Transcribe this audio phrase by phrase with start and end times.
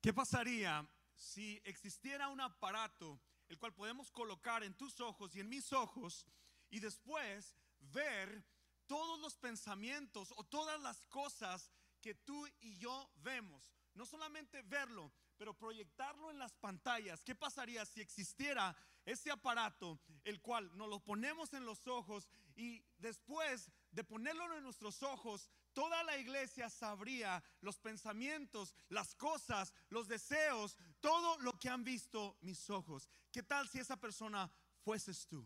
[0.00, 5.48] ¿Qué pasaría si existiera un aparato el cual podemos colocar en tus ojos y en
[5.48, 6.24] mis ojos
[6.70, 8.42] y después ver
[8.86, 13.74] todos los pensamientos o todas las cosas que tú y yo vemos?
[13.92, 17.22] No solamente verlo, pero proyectarlo en las pantallas.
[17.22, 18.74] ¿Qué pasaría si existiera
[19.04, 22.26] ese aparato, el cual nos lo ponemos en los ojos
[22.56, 25.50] y después de ponerlo en nuestros ojos,
[25.80, 32.36] toda la iglesia sabría los pensamientos, las cosas, los deseos, todo lo que han visto
[32.42, 33.08] mis ojos?
[33.32, 34.52] ¿Qué tal si esa persona
[34.84, 35.42] fueses tú?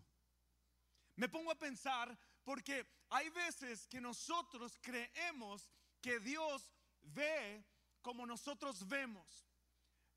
[1.14, 6.68] Me pongo a pensar porque hay veces que nosotros creemos que Dios
[7.00, 7.64] ve
[8.02, 9.46] como nosotros vemos.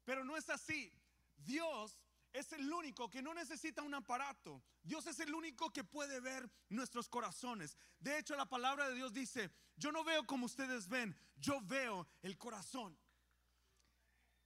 [0.04, 0.92] Pero no es así.
[1.36, 1.96] Dios
[2.34, 4.62] es el único que no necesita un aparato.
[4.84, 7.78] Dios es el único que puede ver nuestros corazones.
[8.00, 12.08] De hecho, la palabra de Dios dice, yo no veo como ustedes ven, yo veo
[12.22, 12.98] el corazón.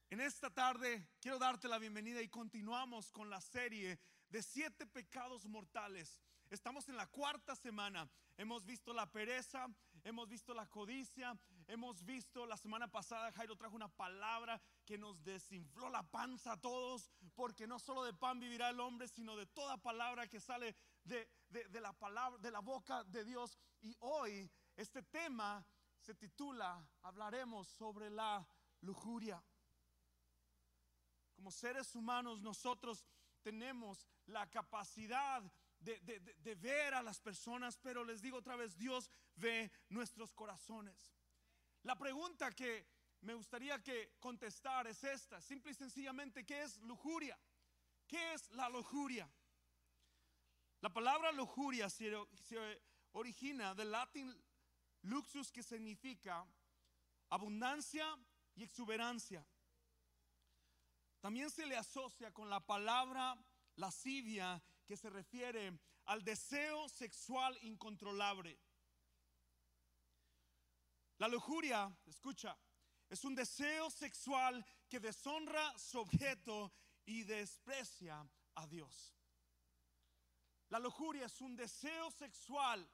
[0.09, 5.45] En esta tarde quiero darte la bienvenida y continuamos con la serie de siete pecados
[5.45, 6.21] mortales.
[6.49, 8.09] Estamos en la cuarta semana.
[8.37, 9.67] Hemos visto la pereza,
[10.03, 11.37] hemos visto la codicia,
[11.71, 16.59] hemos visto la semana pasada Jairo trajo una palabra que nos desinfló la panza a
[16.59, 20.75] todos, porque no solo de pan vivirá el hombre, sino de toda palabra que sale
[21.05, 21.29] de,
[21.79, 23.57] la palabra, de la boca de Dios.
[23.81, 25.65] Y hoy este tema
[25.97, 28.45] se titula, hablaremos sobre la
[28.81, 29.41] lujuria.
[31.35, 33.05] Como seres humanos nosotros
[33.41, 35.41] tenemos la capacidad
[35.79, 41.13] de, ver a las personas, pero les digo otra vez, Dios ve nuestros corazones.
[41.83, 42.87] La pregunta que
[43.21, 47.39] me gustaría que contestar es esta, simple y sencillamente, ¿qué es lujuria?
[48.07, 49.29] ¿Qué es la lujuria?
[50.81, 52.11] La palabra lujuria se,
[52.47, 54.35] se origina del latín
[55.03, 56.45] luxus que significa
[57.29, 58.05] abundancia
[58.55, 59.45] y exuberancia.
[61.19, 63.37] También se le asocia con la palabra
[63.75, 68.59] lascivia que se refiere al deseo sexual incontrolable.
[71.21, 72.57] La lujuria, escucha,
[73.07, 76.73] es un deseo sexual que deshonra su objeto
[77.05, 79.15] y desprecia a Dios.
[80.69, 82.89] La lujuria es un deseo sexual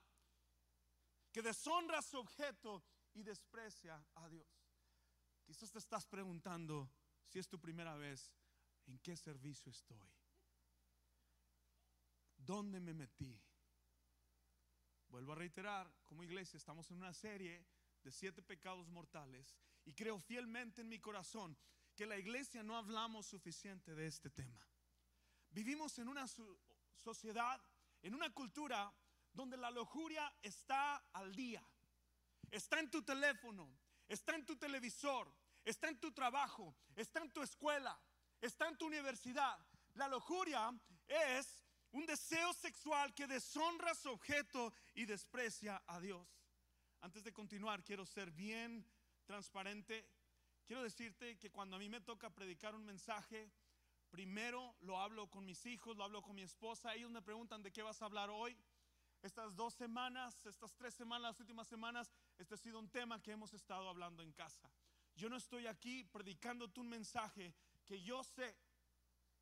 [1.32, 2.84] que deshonra su objeto
[3.14, 4.50] y desprecia a Dios.
[5.46, 6.92] Quizás te estás preguntando
[7.28, 8.34] si es tu primera vez,
[8.88, 10.12] ¿en qué servicio estoy?
[12.36, 13.42] ¿Dónde me metí?
[15.08, 17.66] Vuelvo a reiterar, como iglesia estamos en una serie
[18.12, 21.58] siete pecados mortales y creo fielmente en mi corazón
[21.96, 24.68] que la iglesia no hablamos suficiente de este tema.
[25.50, 26.26] Vivimos en una
[26.96, 27.62] sociedad,
[28.02, 28.94] en una cultura
[29.34, 31.64] donde la lujuria está al día,
[32.52, 33.68] está en tu teléfono,
[34.08, 38.00] está en tu televisor, está en tu trabajo, está en tu escuela,
[38.42, 39.58] está en tu universidad.
[39.96, 40.72] La lujuria
[41.08, 46.28] es un deseo sexual que deshonra su objeto y desprecia a Dios.
[47.02, 48.86] Antes de continuar, quiero ser bien
[49.26, 50.06] transparente.
[50.66, 53.52] Quiero decirte que cuando a mí me toca predicar un mensaje,
[54.10, 56.96] primero lo hablo con mis hijos, lo hablo con mi esposa.
[56.96, 58.58] Ellos me preguntan de qué vas a hablar hoy.
[59.22, 63.32] Estas dos semanas, estas tres semanas, las últimas semanas, este ha sido un tema que
[63.32, 64.70] hemos estado hablando en casa.
[65.16, 67.54] Yo no estoy aquí predicándote un mensaje
[67.86, 68.56] que yo sé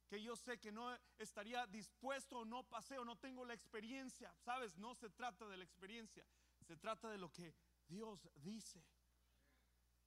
[0.08, 4.32] que yo sé que no estaría dispuesto o no pasé o no tengo la experiencia.
[4.36, 6.26] Sabes, no se trata de la experiencia,
[6.66, 7.56] se trata de lo que
[7.88, 8.84] Dios dice.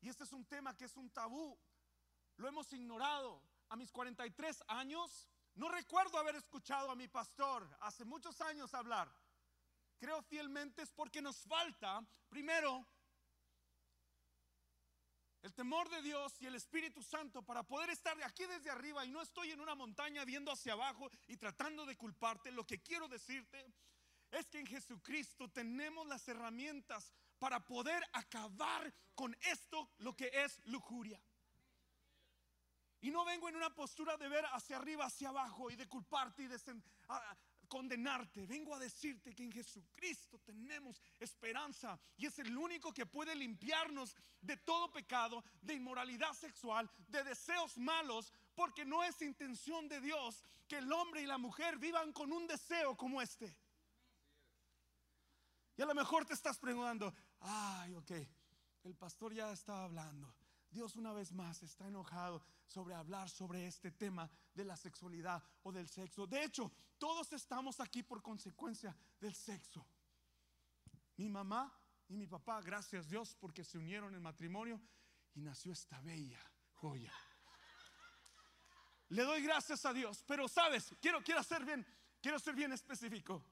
[0.00, 1.58] Y este es un tema que es un tabú.
[2.36, 3.42] Lo hemos ignorado.
[3.70, 9.12] A mis 43 años, no recuerdo haber escuchado a mi pastor hace muchos años hablar.
[9.98, 12.86] Creo fielmente es porque nos falta, primero,
[15.42, 19.04] el temor de Dios y el Espíritu Santo para poder estar de aquí desde arriba
[19.04, 22.50] y no estoy en una montaña viendo hacia abajo y tratando de culparte.
[22.52, 23.72] Lo que quiero decirte
[24.30, 30.60] es que en Jesucristo tenemos las herramientas para poder acabar con esto, lo que es
[30.66, 31.20] lujuria.
[33.00, 36.42] Y no vengo en una postura de ver hacia arriba, hacia abajo y de culparte
[36.42, 36.58] y de
[37.68, 38.46] condenarte.
[38.46, 44.16] Vengo a decirte que en Jesucristo tenemos esperanza y es el único que puede limpiarnos
[44.40, 50.42] de todo pecado, de inmoralidad sexual, de deseos malos, porque no es intención de Dios
[50.66, 53.56] que el hombre y la mujer vivan con un deseo como este.
[55.78, 58.10] Y a lo mejor te estás preguntando, ay, ok,
[58.82, 60.34] el pastor ya está hablando.
[60.68, 65.70] Dios una vez más está enojado sobre hablar sobre este tema de la sexualidad o
[65.70, 66.26] del sexo.
[66.26, 69.86] De hecho, todos estamos aquí por consecuencia del sexo.
[71.16, 71.72] Mi mamá
[72.08, 74.80] y mi papá, gracias Dios porque se unieron en matrimonio
[75.32, 76.40] y nació esta bella
[76.72, 77.14] joya.
[79.10, 81.86] Le doy gracias a Dios, pero sabes, quiero, quiero ser bien,
[82.20, 83.44] quiero ser bien específico.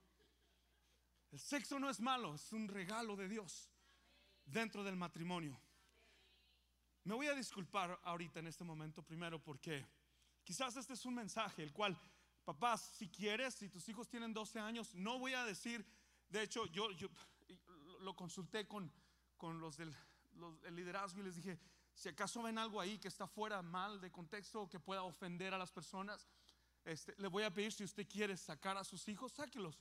[1.36, 3.68] El sexo no es malo, es un regalo de Dios
[4.46, 5.60] dentro del matrimonio.
[7.04, 9.86] Me voy a disculpar ahorita en este momento primero porque
[10.42, 11.94] quizás este es un mensaje el cual,
[12.42, 15.84] papás, si quieres, si tus hijos tienen 12 años, no voy a decir,
[16.30, 16.88] de hecho, yo,
[18.00, 18.90] lo consulté con,
[19.36, 19.94] con los del
[20.70, 21.60] liderazgo y les dije,
[21.92, 25.52] si acaso ven algo ahí que está fuera mal de contexto o que pueda ofender
[25.52, 26.26] a las personas,
[26.86, 29.78] este, le voy a pedir si usted quiere sacar a sus hijos, sáquelos.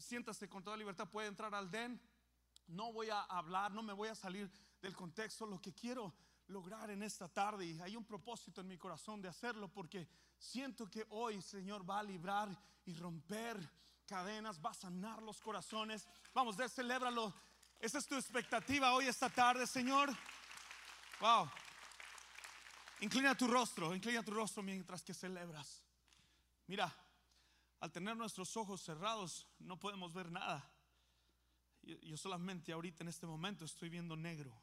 [0.00, 2.00] Siéntase con toda libertad, puede entrar al den.
[2.66, 4.50] No voy a hablar, no me voy a salir
[4.80, 5.46] del contexto.
[5.46, 6.14] Lo que quiero
[6.46, 10.08] lograr en esta tarde, y hay un propósito en mi corazón de hacerlo, porque
[10.38, 12.48] siento que hoy, Señor, va a librar
[12.84, 13.56] y romper
[14.06, 16.08] cadenas, va a sanar los corazones.
[16.34, 17.32] Vamos, de celébralo.
[17.78, 20.10] Esa es tu expectativa hoy, esta tarde, Señor.
[21.20, 21.48] Wow.
[23.00, 25.82] Inclina tu rostro, inclina tu rostro mientras que celebras.
[26.66, 26.94] Mira,
[27.80, 30.70] al tener nuestros ojos cerrados no podemos ver nada.
[31.82, 34.54] Yo, solamente ahorita en este momento estoy viendo negro.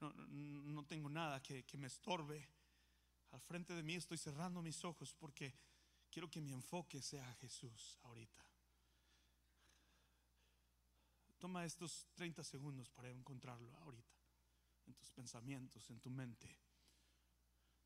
[0.00, 2.48] No, tengo nada que, que me estorbe.
[3.30, 5.54] Al frente de mí estoy cerrando mis ojos porque
[6.10, 8.44] quiero que mi enfoque sea Jesús ahorita.
[11.38, 14.18] Toma estos 30 segundos para encontrarlo ahorita
[14.86, 16.58] en tus pensamientos, en tu mente,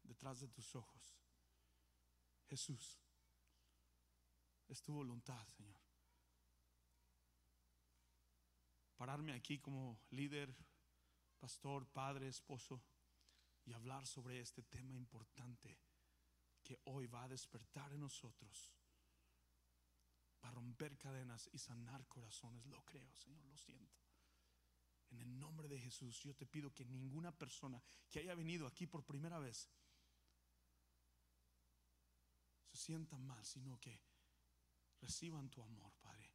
[0.03, 1.19] detrás de tus ojos.
[2.49, 3.04] Jesús,
[4.69, 5.81] es tu voluntad, Señor.
[8.97, 10.55] Pararme aquí como líder,
[11.39, 12.83] pastor, padre, esposo
[13.65, 15.79] y hablar sobre este tema importante
[16.63, 18.73] que hoy va a despertar en nosotros.
[20.43, 22.65] Va a romper cadenas y sanar corazones.
[22.67, 24.01] Lo creo, Señor, lo siento.
[25.11, 28.87] En el nombre de Jesús, yo te pido que ninguna persona que haya venido aquí
[28.87, 29.69] por primera vez
[32.71, 34.01] se sienta mal, sino que
[35.05, 36.33] reciban tu amor, Padre.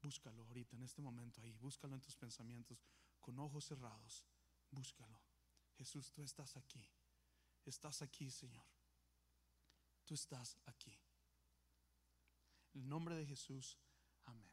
[0.00, 1.52] Búscalo ahorita, en este momento ahí.
[1.56, 2.84] Búscalo en tus pensamientos,
[3.20, 4.24] con ojos cerrados.
[4.70, 5.20] Búscalo.
[5.76, 6.84] Jesús, tú estás aquí.
[7.64, 8.66] Estás aquí, Señor.
[10.04, 10.96] Tú estás aquí.
[12.74, 13.78] En el nombre de Jesús,
[14.24, 14.50] amén.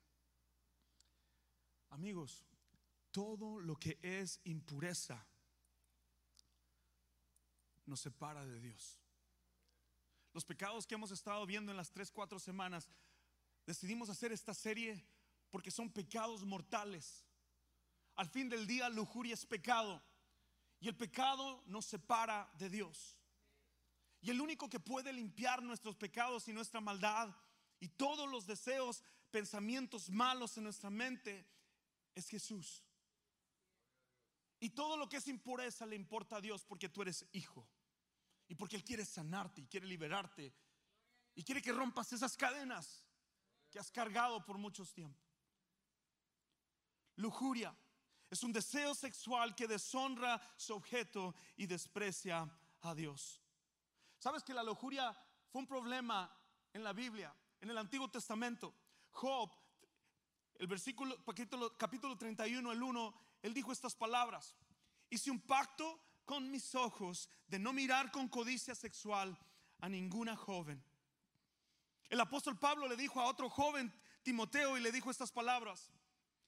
[1.89, 2.43] Amigos,
[3.11, 5.25] todo lo que es impureza
[7.85, 8.99] nos separa de Dios.
[10.33, 12.87] Los pecados que hemos estado viendo en las tres, cuatro semanas,
[13.69, 15.05] decidimos hacer esta serie
[15.51, 17.23] porque son pecados mortales.
[18.15, 20.01] Al fin del día, lujuria es pecado.
[20.79, 23.15] Y el pecado nos separa de Dios.
[24.21, 27.29] Y el único que puede limpiar nuestros pecados y nuestra maldad
[27.79, 31.45] y todos los deseos, pensamientos malos en nuestra mente
[32.15, 32.83] es Jesús.
[34.59, 37.69] Y todo lo que es impureza le importa a Dios porque tú eres hijo.
[38.47, 40.55] Y porque Él quiere sanarte y quiere liberarte.
[41.35, 43.05] Y quiere que rompas esas cadenas
[43.69, 45.23] que has cargado por muchos tiempos.
[47.15, 47.75] Lujuria
[48.29, 52.49] es un deseo sexual que deshonra su objeto y desprecia
[52.81, 53.41] a Dios.
[54.17, 55.15] ¿Sabes que la lujuria
[55.51, 56.31] fue un problema
[56.73, 58.73] en la Biblia, en el Antiguo Testamento?
[59.11, 59.51] Job,
[60.55, 64.55] el versículo capítulo, capítulo 31, el 1, él dijo estas palabras.
[65.09, 69.37] Hice un pacto con mis ojos de no mirar con codicia sexual
[69.79, 70.83] a ninguna joven.
[72.09, 75.91] El apóstol Pablo le dijo a otro joven, Timoteo, y le dijo estas palabras.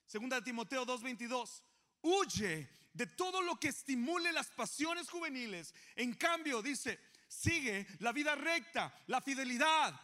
[0.05, 1.63] Segunda de Timoteo 2:22.
[2.01, 5.73] Huye de todo lo que estimule las pasiones juveniles.
[5.95, 9.99] En cambio, dice, sigue la vida recta, la fidelidad,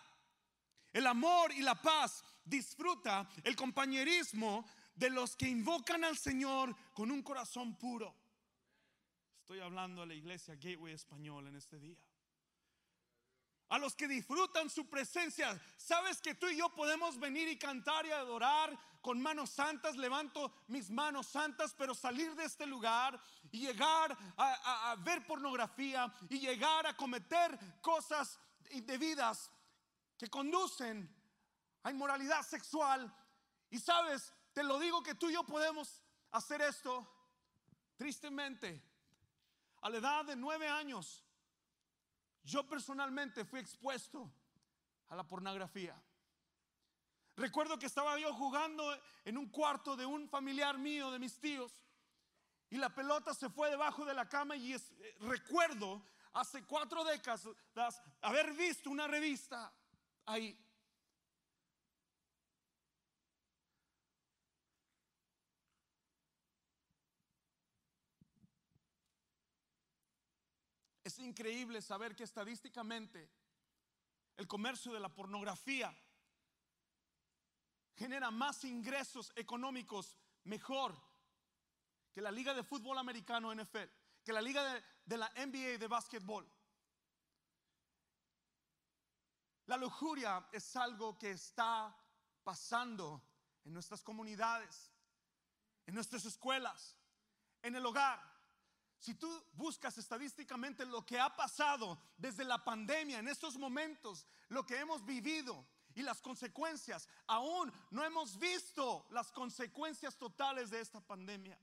[0.93, 2.23] el amor y la paz.
[2.45, 8.15] Disfruta el compañerismo de los que invocan al Señor con un corazón puro.
[9.41, 11.97] Estoy hablando a la iglesia Gateway Español en este día.
[13.69, 15.59] A los que disfrutan su presencia.
[15.77, 19.97] Sabes que tú y yo podemos venir y cantar y adorar con manos santas.
[19.97, 23.19] Levanto mis manos santas, pero salir de este lugar
[23.51, 28.39] y llegar a, ver pornografía y llegar a cometer cosas
[28.71, 29.51] indebidas
[30.17, 31.13] que conducen
[31.83, 33.13] a inmoralidad sexual.
[33.69, 37.05] Y sabes, te lo digo que tú y yo podemos hacer esto.
[37.95, 38.81] Tristemente,
[39.81, 41.23] a la edad de nueve años,
[42.47, 44.31] yo personalmente fui expuesto
[45.09, 46.01] a la pornografía.
[47.35, 48.83] Recuerdo que estaba yo jugando
[49.25, 51.71] en un cuarto de un familiar mío, de mis tíos,
[52.69, 54.79] y la pelota se fue debajo de la cama y eh,
[55.19, 56.01] recuerdo
[56.33, 57.47] hace cuatro décadas
[58.21, 59.71] haber visto una revista
[60.25, 60.57] ahí.
[71.19, 73.29] Increíble saber que estadísticamente
[74.37, 75.95] el comercio de la pornografía
[77.95, 80.95] genera más ingresos económicos mejor
[82.13, 83.89] que la liga de fútbol americano NFL,
[84.23, 86.47] que la liga de, de la NBA de básquetbol.
[89.65, 91.95] La lujuria es algo que está
[92.43, 93.21] pasando
[93.65, 94.91] en nuestras comunidades,
[95.85, 96.97] en nuestras escuelas,
[97.61, 98.36] en el hogar.
[98.99, 104.65] Si tú buscas estadísticamente lo que ha pasado desde la pandemia, en estos momentos, lo
[104.65, 110.99] que hemos vivido y las consecuencias, aún no hemos visto las consecuencias totales de esta
[110.99, 111.57] pandemia.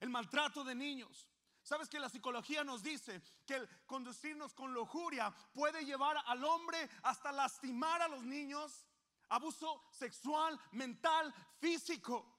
[0.00, 1.26] El maltrato de niños,
[1.64, 6.90] Sabes que la psicología nos dice que el conducirnos con lujuria puede llevar al hombre
[7.02, 8.86] hasta lastimar a los niños,
[9.30, 12.33] abuso sexual, mental, físico.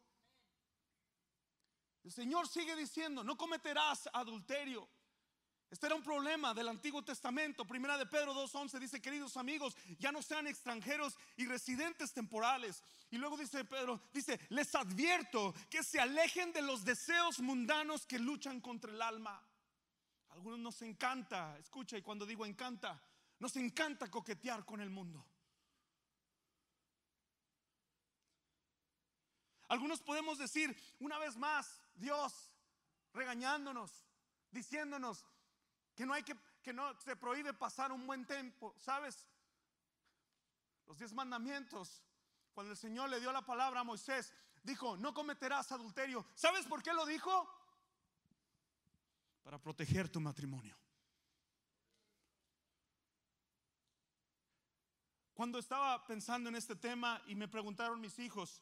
[2.06, 4.88] El Señor sigue diciendo, no cometerás adulterio.
[5.72, 7.66] Este era un problema del Antiguo Testamento.
[7.66, 12.84] Primera de Pedro 2.11 dice, queridos amigos, ya no sean extranjeros y residentes temporales.
[13.10, 18.20] Y luego dice Pedro, dice, les advierto que se alejen de los deseos mundanos que
[18.20, 19.44] luchan contra el alma.
[20.30, 23.02] A algunos nos encanta, escucha, y cuando digo encanta,
[23.40, 25.26] nos encanta coquetear con el mundo.
[29.70, 32.52] Algunos podemos decir, una vez más, Dios
[33.14, 34.04] regañándonos,
[34.52, 35.26] diciéndonos,
[35.96, 39.28] que no hay que, que no se prohíbe pasar un buen tiempo, ¿sabes?
[40.86, 42.04] Los diez mandamientos,
[42.54, 44.34] cuando el Señor le dio la palabra a Moisés,
[44.64, 46.26] dijo, no cometerás adulterio.
[46.36, 47.50] ¿Sabes por qué lo dijo?
[49.44, 50.78] Para proteger tu matrimonio.
[55.34, 58.62] Cuando estaba pensando en este tema y me preguntaron mis hijos,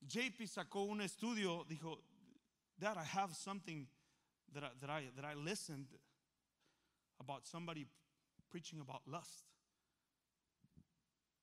[0.00, 2.02] JP sacó un estudio, dijo,
[2.78, 3.86] Dad, I have something
[4.52, 5.88] that I, that I, that I listened
[7.18, 7.86] about somebody
[8.50, 9.44] preaching about lust.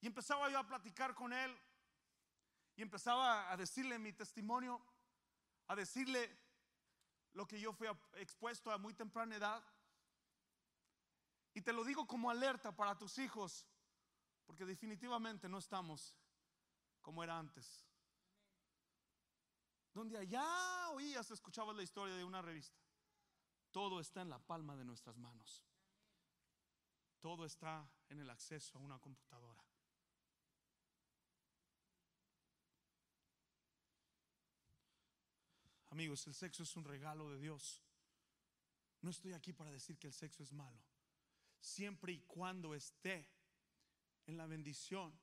[0.02, 1.52] Y empezaba yo a platicar con él
[2.78, 4.80] y empezaba a decirle mi testimonio,
[5.68, 6.30] a decirle
[7.34, 7.88] lo que yo fui
[8.18, 9.64] expuesto a muy temprana edad.
[11.54, 13.66] Y te lo digo como alerta para tus hijos,
[14.46, 16.16] porque definitivamente no estamos
[17.02, 17.85] como era antes.
[19.96, 22.78] Donde allá oías, escuchabas la historia de una revista.
[23.72, 25.64] Todo está en la palma de nuestras manos.
[27.22, 29.64] Todo está en el acceso a una computadora.
[35.92, 37.82] Amigos, el sexo es un regalo de Dios.
[39.00, 40.84] No estoy aquí para decir que el sexo es malo.
[41.62, 43.32] Siempre y cuando esté
[44.26, 45.18] en la bendición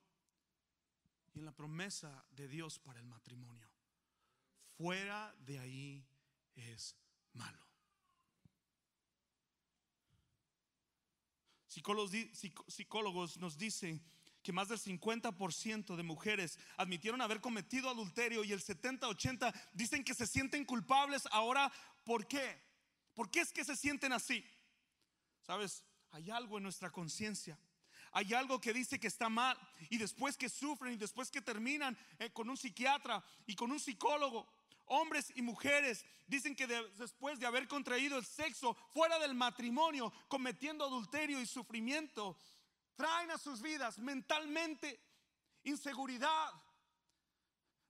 [1.31, 3.72] y en la promesa de Dios para el matrimonio.
[4.77, 6.05] Fuera de ahí
[6.55, 6.95] es
[7.33, 7.59] malo.
[11.67, 14.03] Psicólogos, nos dicen
[14.43, 20.13] que más del 50% de mujeres admitieron haber cometido adulterio y el 70-80 dicen que
[20.13, 21.27] se sienten culpables.
[21.31, 21.71] Ahora,
[22.03, 22.61] ¿por qué?
[23.15, 24.45] ¿Por qué es que se sienten así?
[25.41, 27.57] Sabes, hay algo en nuestra conciencia.
[28.11, 29.57] Hay algo que dice que está mal
[29.89, 33.79] y después que sufren y después que terminan eh, con un psiquiatra y con un
[33.79, 34.47] psicólogo,
[34.85, 40.85] hombres y mujeres dicen que después de haber contraído el sexo fuera del matrimonio, cometiendo
[40.85, 42.37] adulterio y sufrimiento,
[42.95, 44.99] traen a sus vidas mentalmente
[45.63, 46.51] inseguridad.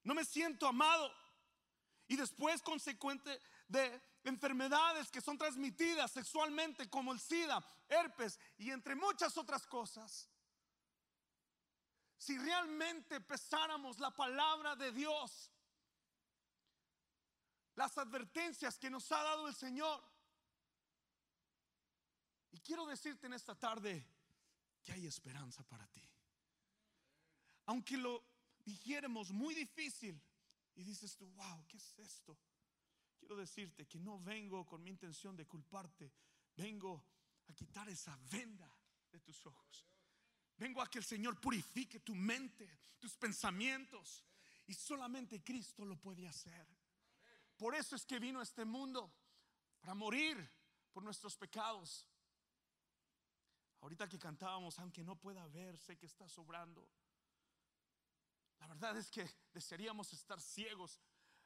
[0.03, 1.11] No me siento amado.
[2.07, 8.95] Y después consecuente de enfermedades que son transmitidas sexualmente como el SIDA, herpes y entre
[8.95, 10.29] muchas otras cosas.
[12.17, 15.51] Si realmente pesáramos la palabra de Dios,
[17.75, 20.03] las advertencias que nos ha dado el Señor.
[22.51, 24.05] Y quiero decirte en esta tarde
[24.83, 26.07] que hay esperanza para ti.
[27.65, 28.23] Aunque lo
[28.63, 30.21] dijéramos muy difícil
[30.75, 32.37] y dices tú, wow, ¿qué es esto?
[33.17, 36.11] Quiero decirte que no vengo con mi intención de culparte,
[36.55, 37.05] vengo
[37.47, 38.69] a quitar esa venda
[39.11, 39.87] de tus ojos.
[40.57, 44.25] Vengo a que el Señor purifique tu mente, tus pensamientos.
[44.67, 46.67] Y solamente Cristo lo puede hacer.
[47.63, 49.09] Por eso es que vino a este mundo,
[49.79, 50.37] para morir
[50.91, 52.05] por nuestros pecados.
[53.79, 56.85] Ahorita que cantábamos, aunque no pueda ver, sé que está sobrando.
[58.59, 60.99] La verdad es que desearíamos estar ciegos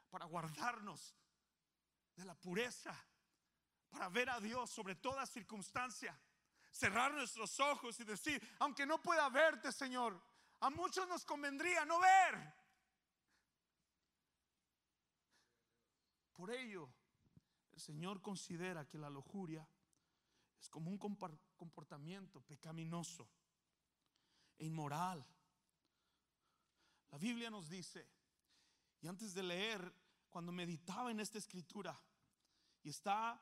[0.09, 1.13] para guardarnos
[2.15, 2.99] de la pureza,
[3.91, 6.19] para ver a Dios sobre toda circunstancia.
[6.71, 10.19] Cerrar nuestros ojos y decir, aunque no pueda verte, Señor,
[10.61, 12.66] a muchos nos convendría no ver.
[16.37, 16.87] Por ello,
[17.73, 19.67] el Señor considera que la lujuria
[20.61, 23.27] es como un comportamiento pecaminoso.
[24.59, 25.23] e inmoral.
[27.11, 28.07] La Biblia nos dice,
[29.01, 29.93] y antes de leer,
[30.29, 31.95] cuando meditaba en esta escritura,
[32.83, 33.39] y está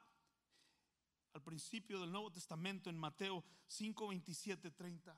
[1.34, 5.18] al principio del Nuevo Testamento en Mateo 5, 27, 30.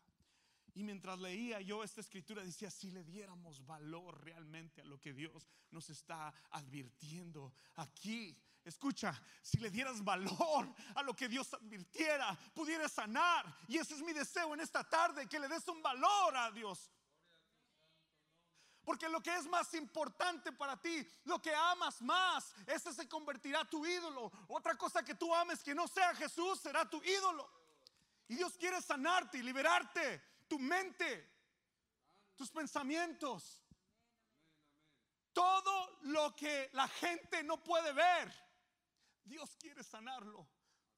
[0.77, 5.12] Y mientras leía yo esta escritura decía, si le diéramos valor realmente a lo que
[5.12, 12.38] Dios nos está advirtiendo aquí, escucha, si le dieras valor a lo que Dios advirtiera,
[12.53, 13.57] pudiera sanar.
[13.67, 16.91] Y ese es mi deseo en esta tarde, que le des un valor a Dios.
[18.84, 23.65] Porque lo que es más importante para ti, lo que amas más, ese se convertirá
[23.65, 24.31] tu ídolo.
[24.48, 27.50] Otra cosa que tú ames que no sea Jesús será tu ídolo.
[28.27, 31.30] Y Dios quiere sanarte y liberarte tu mente,
[32.36, 33.63] tus pensamientos.
[35.34, 38.34] Todo lo que la gente no puede ver,
[39.24, 40.48] Dios quiere sanarlo.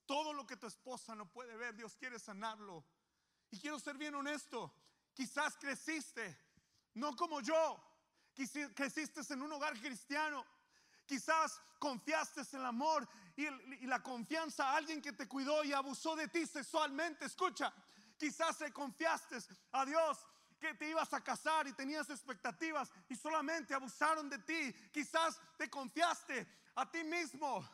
[0.05, 2.85] Todo lo que tu esposa no puede ver, Dios quiere sanarlo.
[3.51, 4.73] Y quiero ser bien honesto,
[5.13, 6.49] quizás creciste
[6.95, 7.81] no como yo.
[8.75, 10.45] Creciste en un hogar cristiano.
[11.05, 15.73] Quizás confiaste en el amor y, y, la confianza a alguien que te cuidó y
[15.73, 17.25] abusó de ti sexualmente.
[17.25, 17.73] Escucha,
[18.19, 19.37] quizás te confiaste
[19.71, 20.17] a Dios
[20.59, 24.75] que te ibas a casar y tenías expectativas y solamente abusaron de ti.
[24.91, 26.45] Quizás te confiaste
[26.75, 27.67] a ti mismo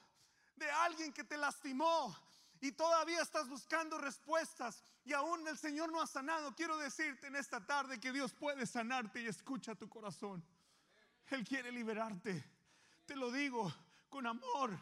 [0.56, 2.16] de alguien que te lastimó
[2.62, 7.36] y todavía estás buscando respuestas y aún el Señor no ha sanado, quiero decirte en
[7.36, 10.44] esta tarde que Dios puede sanarte y escucha tu corazón.
[11.28, 12.44] Él quiere liberarte.
[13.06, 13.74] Te lo digo
[14.10, 14.80] con amor,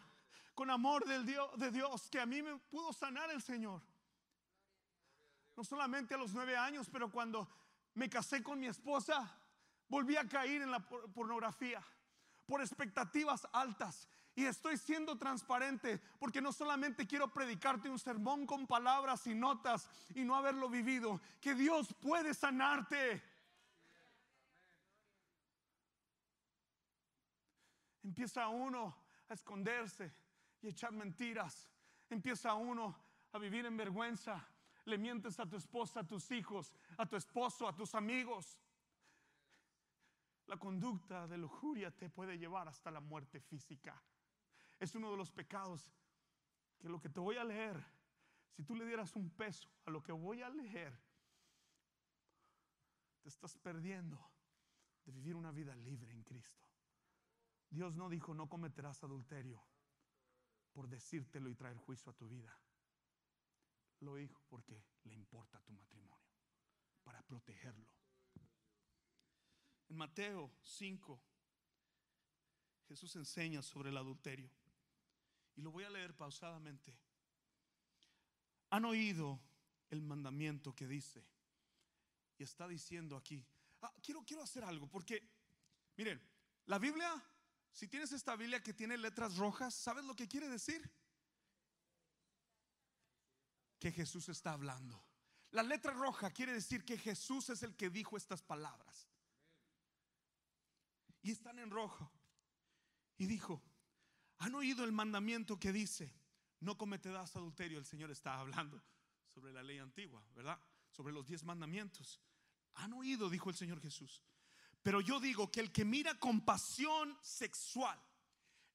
[0.53, 3.81] con amor del Dios, de Dios, que a mí me pudo sanar el Señor.
[5.55, 7.47] No solamente a los nueve años, pero cuando
[7.93, 9.31] me casé con mi esposa,
[9.87, 11.83] volví a caer en la pornografía
[12.45, 14.07] por expectativas altas.
[14.35, 19.87] Y estoy siendo transparente porque no solamente quiero predicarte un sermón con palabras y notas
[20.15, 23.21] y no haberlo vivido, que Dios puede sanarte.
[28.01, 28.97] Empieza uno
[29.29, 30.11] a esconderse
[30.61, 31.69] y echar mentiras.
[32.09, 32.97] Empieza uno
[33.31, 34.45] a vivir en vergüenza.
[34.85, 38.59] Le mientes a tu esposa, a tus hijos, a tu esposo, a tus amigos.
[40.47, 44.01] La conducta de lujuria te puede llevar hasta la muerte física
[44.83, 45.91] es uno de los pecados
[46.77, 47.81] que lo que te voy a leer,
[48.51, 50.93] si tú le dieras un peso a lo que voy a leer,
[53.21, 54.19] te estás perdiendo
[55.05, 56.67] de vivir una vida libre en Cristo.
[57.69, 59.63] Dios no dijo no cometerás adulterio
[60.73, 62.53] por decírtelo y traer juicio a tu vida.
[64.03, 66.27] Lo dijo porque le importa tu matrimonio,
[67.03, 67.89] para protegerlo.
[69.87, 71.21] En Mateo 5,
[72.89, 74.51] Jesús enseña sobre el adulterio.
[75.55, 76.97] Y lo voy a leer pausadamente.
[78.71, 79.39] Han oído
[79.89, 81.25] el mandamiento que dice.
[82.37, 83.45] Y está diciendo aquí.
[83.81, 85.29] Ah, quiero, quiero hacer algo porque,
[85.95, 86.21] miren,
[86.65, 87.23] la Biblia,
[87.71, 90.91] si tienes esta Biblia que tiene letras rojas, ¿sabes lo que quiere decir?
[93.83, 94.97] Que Jesús está hablando.
[95.51, 99.09] La letra roja quiere decir que Jesús es el que dijo estas palabras.
[101.21, 102.09] Y están en rojo.
[103.17, 103.61] Y dijo,
[104.37, 106.15] ¿Han oído el mandamiento que dice,
[106.61, 107.77] no cometerás adulterio?
[107.77, 108.81] El Señor está hablando
[109.27, 110.57] sobre la ley antigua, ¿verdad?
[110.89, 112.21] Sobre los diez mandamientos.
[112.75, 114.23] Han oído, dijo el Señor Jesús.
[114.81, 118.01] Pero yo digo que el que mira con pasión sexual,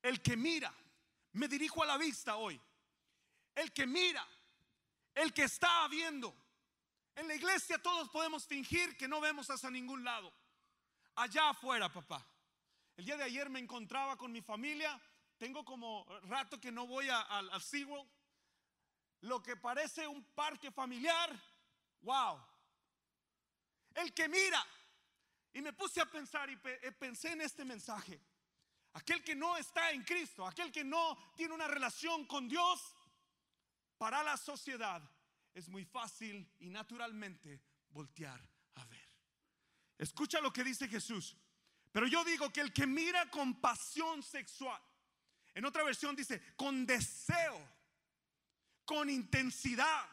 [0.03, 0.71] el que mira,
[1.33, 2.61] me dirijo a la vista hoy,
[3.55, 4.23] el que mira,
[5.23, 6.35] el que está viendo.
[7.15, 10.33] En la iglesia todos podemos fingir que no vemos hacia ningún lado.
[11.17, 12.25] Allá afuera, papá.
[12.97, 15.01] El día de ayer me encontraba con mi familia
[15.39, 18.11] tengo como rato que no voy al SeaWorld.
[19.23, 21.31] Lo que parece un parque familiar,
[22.03, 22.41] wow.
[23.95, 24.65] El que mira,
[25.53, 28.21] y me puse a pensar y eh, pensé en este mensaje.
[28.95, 32.95] Aquel que no está en Cristo, aquel que no tiene una relación con Dios,
[33.99, 35.03] para la sociedad
[35.53, 38.41] es muy fácil y naturalmente voltear
[38.77, 39.09] a ver.
[39.99, 41.37] Escucha lo que dice Jesús.
[41.91, 44.81] Pero yo digo que el que mira con pasión sexual,
[45.55, 47.69] en otra versión dice, con deseo,
[48.85, 50.07] con intensidad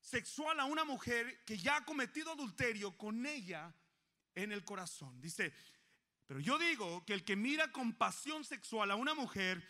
[0.00, 3.72] sexual a una mujer que ya ha cometido adulterio con ella
[4.34, 5.20] en el corazón.
[5.20, 5.54] Dice,
[6.26, 9.64] pero yo digo que el que mira con pasión sexual a una mujer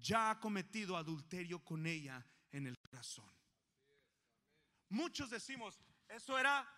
[0.00, 3.30] ya ha cometido adulterio con ella en el corazón.
[4.90, 6.68] Muchos decimos, eso era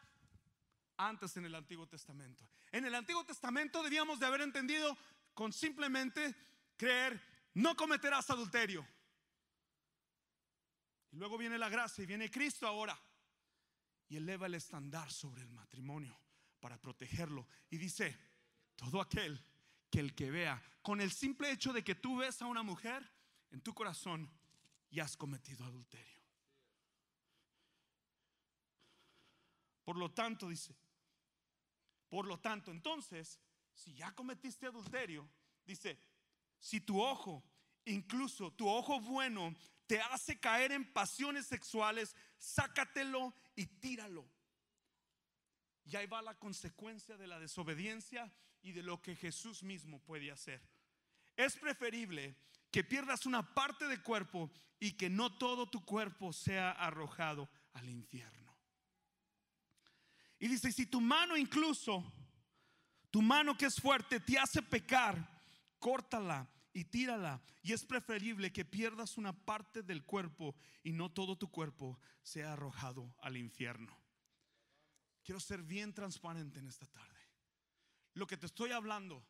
[0.96, 2.48] antes en el Antiguo Testamento.
[2.70, 4.96] En el Antiguo Testamento debíamos de haber entendido
[5.34, 6.34] con simplemente
[6.76, 7.20] creer
[7.54, 8.86] no cometerás adulterio.
[11.12, 12.98] Y luego viene la gracia y viene Cristo ahora.
[14.06, 16.16] y eleva el estandar sobre el matrimonio
[16.60, 17.48] para protegerlo.
[17.70, 18.16] Y dice,
[18.76, 19.42] todo aquel
[19.90, 23.10] que el que vea, con el simple hecho de que tú ves a una mujer
[23.50, 24.30] en tu corazón
[24.94, 26.20] y has cometido adulterio.
[29.82, 30.76] Por lo tanto, dice,
[32.08, 33.40] por lo tanto, entonces,
[33.74, 35.28] si ya cometiste adulterio,
[35.66, 35.98] dice,
[36.60, 37.42] si tu ojo,
[37.86, 39.52] incluso tu ojo bueno,
[39.88, 44.24] te hace caer en pasiones sexuales, sácatelo y tíralo.
[45.86, 50.30] Y ahí va la consecuencia de la desobediencia y de lo que Jesús mismo puede
[50.30, 50.62] hacer.
[51.36, 52.36] Es preferible
[52.74, 57.88] que pierdas una parte del cuerpo y que no todo tu cuerpo sea arrojado al
[57.88, 58.52] infierno.
[60.40, 62.02] Y dice, si tu mano incluso,
[63.12, 65.24] tu mano que es fuerte, te hace pecar,
[65.78, 67.40] córtala y tírala.
[67.62, 72.54] Y es preferible que pierdas una parte del cuerpo y no todo tu cuerpo sea
[72.54, 73.96] arrojado al infierno.
[75.22, 77.20] Quiero ser bien transparente en esta tarde.
[78.14, 79.24] Lo que te estoy hablando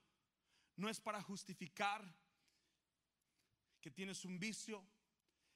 [0.77, 2.24] no es para justificar
[3.85, 4.83] que tienes un vicio,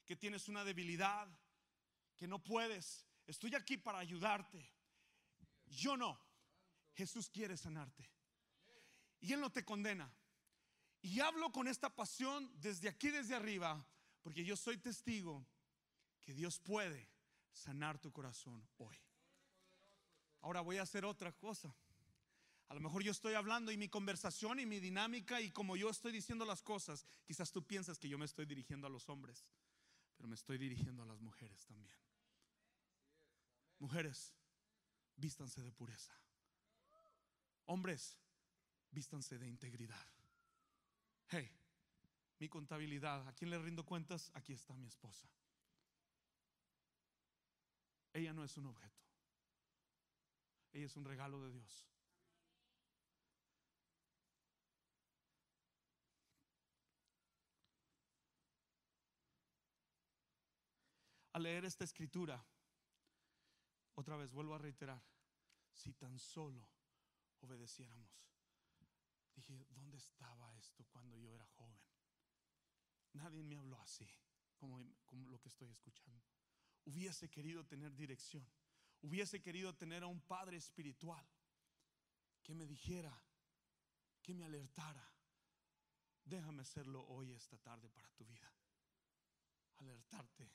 [0.04, 1.26] que tienes una debilidad,
[2.14, 3.06] que no puedes.
[3.26, 4.70] Estoy aquí para ayudarte.
[5.64, 6.20] Yo no.
[6.92, 8.06] Jesús quiere sanarte.
[9.20, 10.14] Y Él no te condena.
[11.00, 13.82] Y hablo con esta pasión desde aquí, desde arriba,
[14.20, 15.46] porque yo soy testigo
[16.20, 17.08] que Dios puede
[17.50, 18.98] sanar tu corazón hoy.
[20.42, 21.74] Ahora voy a hacer otra cosa.
[22.68, 25.88] A lo mejor yo estoy hablando y mi conversación y mi dinámica y como yo
[25.88, 29.46] estoy diciendo las cosas, quizás tú piensas que yo me estoy dirigiendo a los hombres,
[30.16, 31.96] pero me estoy dirigiendo a las mujeres también.
[33.78, 34.35] Mujeres,
[35.16, 36.12] vístanse de pureza.
[37.64, 38.18] Hombres,
[38.90, 40.07] vístanse de integridad.
[41.28, 41.50] Hey,
[42.38, 44.31] mi contabilidad, ¿a quién le rindo cuentas?
[44.35, 45.26] Aquí está mi esposa.
[48.12, 49.02] Ella no es un objeto.
[50.72, 51.88] Ella es un regalo de Dios.
[61.38, 62.44] Leer esta escritura,
[63.94, 65.03] otra vez vuelvo a reiterar,
[65.72, 66.68] si tan solo
[67.40, 68.11] obedeciéramos.
[69.35, 71.81] Dije, ¿dónde estaba esto cuando yo era joven?
[73.12, 74.09] Nadie me habló así,
[74.57, 76.24] como, como lo que estoy escuchando.
[76.85, 78.46] Hubiese querido tener dirección.
[79.01, 81.24] Hubiese querido tener a un padre espiritual
[82.42, 83.16] que me dijera,
[84.22, 85.09] que me alertara.
[86.24, 88.53] Déjame hacerlo hoy, esta tarde, para tu vida.
[89.77, 90.51] Alertarte.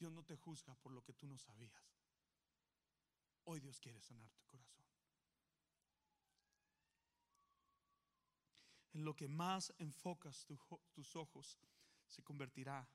[0.00, 1.94] Dios no te juzga por lo que tú no sabías.
[3.44, 4.86] Hoy Dios quiere sanar tu corazón.
[8.94, 10.46] En lo que más enfocas
[10.94, 11.58] tus ojos
[12.08, 12.88] se convertirá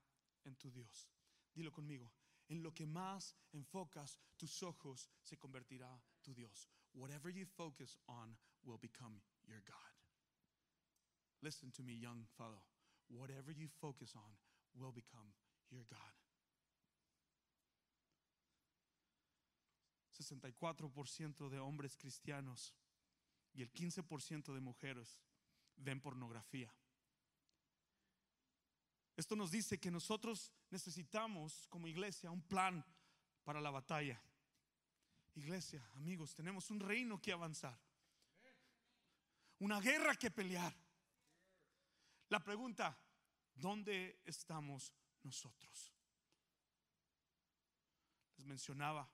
[0.46, 1.08] en tu Dios.
[1.54, 2.12] Dilo conmigo.
[2.48, 6.70] En lo que más enfocas tus ojos se convertirá tu Dios.
[6.94, 9.94] Whatever you focus on will become your God.
[11.41, 12.65] Listen to me, young fellow.
[13.10, 14.38] Whatever you focus on
[14.74, 15.34] will become
[15.70, 16.25] your God.
[20.15, 22.73] 64% de hombres cristianos
[23.54, 25.19] y el 15% de mujeres
[25.78, 26.73] ven pornografía.
[29.15, 32.86] Esto nos dice que nosotros necesitamos como iglesia un plan
[33.43, 34.21] para la batalla.
[35.36, 37.80] Iglesia, amigos, tenemos un reino que avanzar.
[39.60, 40.75] Una guerra que pelear.
[42.30, 42.97] La pregunta,
[43.54, 45.93] ¿dónde estamos nosotros?
[48.38, 49.10] Les mencionaba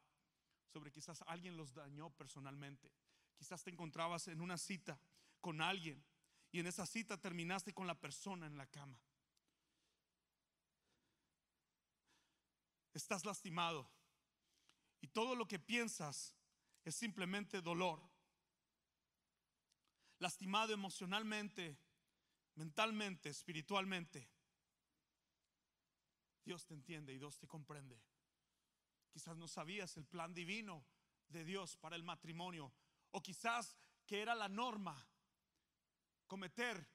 [0.72, 2.92] sobre quizás alguien los dañó personalmente.
[3.36, 5.00] Quizás te encontrabas en una cita
[5.42, 6.04] con alguien
[6.52, 9.00] y en esa cita terminaste con la persona en la cama.
[12.94, 13.90] Estás lastimado
[15.02, 16.36] y todo lo que piensas
[16.84, 18.02] es simplemente dolor.
[20.20, 21.78] Lastimado emocionalmente,
[22.56, 24.30] mentalmente, espiritualmente.
[26.44, 28.00] Dios te entiende y Dios te comprende.
[29.12, 30.86] Quizás no sabías el plan divino
[31.28, 32.72] de Dios para el matrimonio.
[33.12, 35.08] O quizás que era la norma
[36.28, 36.88] cometer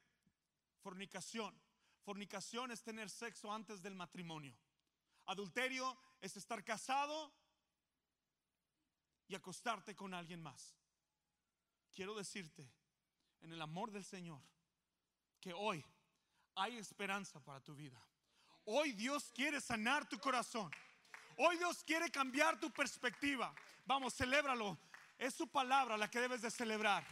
[0.81, 1.55] fornicación.
[2.03, 4.57] Fornicación es tener sexo antes del matrimonio.
[5.25, 7.33] Adulterio es estar casado
[9.27, 10.75] y acostarte con alguien más.
[11.93, 12.71] Quiero decirte,
[13.41, 14.41] en el amor del Señor,
[15.39, 15.85] que hoy
[16.55, 18.01] hay esperanza para tu vida.
[18.65, 20.71] Hoy Dios quiere sanar tu corazón.
[21.37, 23.53] Hoy Dios quiere cambiar tu perspectiva.
[23.85, 24.77] Vamos, celébralo.
[25.19, 27.05] Es su palabra la que debes de celebrar.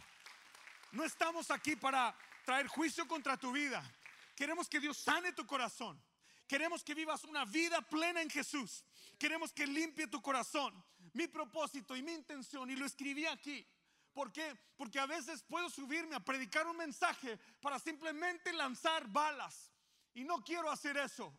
[0.92, 2.12] No estamos aquí para
[2.44, 3.82] traer juicio contra tu vida.
[4.34, 6.00] Queremos que Dios sane tu corazón.
[6.48, 8.84] Queremos que vivas una vida plena en Jesús.
[9.18, 10.74] Queremos que limpie tu corazón.
[11.12, 13.66] Mi propósito y mi intención, y lo escribí aquí.
[14.12, 14.56] ¿Por qué?
[14.76, 19.70] Porque a veces puedo subirme a predicar un mensaje para simplemente lanzar balas.
[20.14, 21.32] Y no quiero hacer eso.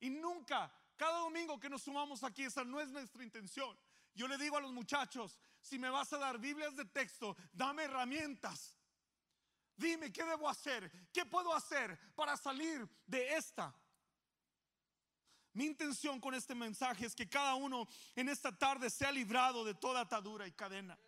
[0.00, 3.76] Y nunca, cada domingo que nos sumamos aquí, esa no es nuestra intención.
[4.14, 7.84] Yo le digo a los muchachos, si me vas a dar Biblias de texto, dame
[7.84, 8.76] herramientas.
[9.76, 10.90] Dime, ¿qué debo hacer?
[11.12, 13.74] ¿Qué puedo hacer para salir de esta?
[15.52, 19.74] Mi intención con este mensaje es que cada uno en esta tarde sea librado de
[19.74, 20.98] toda atadura y cadena.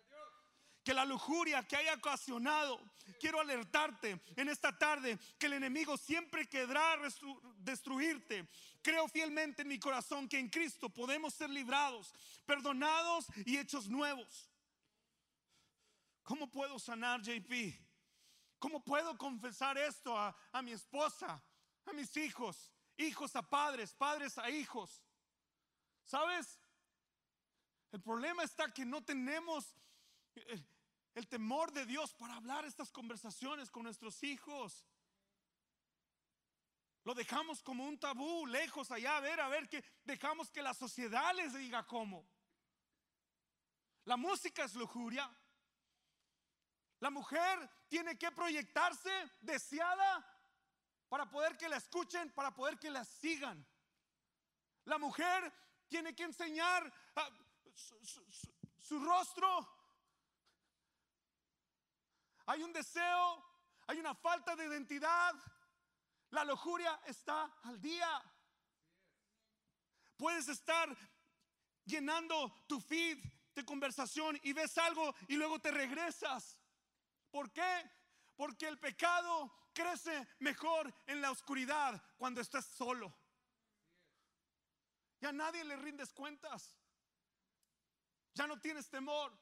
[0.83, 2.79] Que la lujuria que haya ocasionado,
[3.19, 6.97] quiero alertarte en esta tarde que el enemigo siempre querrá
[7.57, 8.47] destruirte.
[8.81, 12.13] Creo fielmente en mi corazón que en Cristo podemos ser librados,
[12.45, 14.49] perdonados y hechos nuevos.
[16.23, 17.73] ¿Cómo puedo sanar, JP?
[18.59, 21.41] ¿Cómo puedo confesar esto a, mi esposa,
[21.85, 25.01] a mis hijos, hijos a padres, padres a hijos?
[26.03, 26.59] ¿Sabes?
[27.91, 29.73] El problema está que no tenemos
[30.35, 34.85] el, temor de Dios para hablar estas conversaciones con nuestros hijos.
[37.03, 40.73] Lo dejamos como un tabú, lejos allá, a ver, a ver, que dejamos que la
[40.73, 42.27] sociedad les diga cómo.
[44.05, 45.29] La música es lujuria.
[46.99, 50.25] La mujer tiene que proyectarse deseada
[51.07, 53.65] para poder que la escuchen, para poder que la sigan.
[54.85, 55.51] La mujer
[55.87, 57.29] tiene que enseñar ah,
[58.79, 59.78] su, rostro.
[62.49, 63.45] Hay un deseo,
[63.85, 65.35] hay una falta de identidad.
[66.31, 68.09] La lujuria está al día.
[70.17, 70.89] Puedes estar
[71.85, 76.57] llenando tu feed de conversación y ves algo y luego te regresas.
[77.29, 77.83] ¿Por qué?
[78.35, 83.15] Porque el pecado crece mejor en la oscuridad cuando estás solo.
[85.21, 86.75] Ya nadie le rindes cuentas.
[88.33, 89.37] Ya no tienes temor.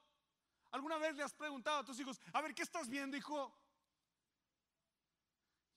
[0.71, 3.55] ¿Alguna vez le has preguntado a tus hijos, a ver, ¿qué estás viendo, hijo?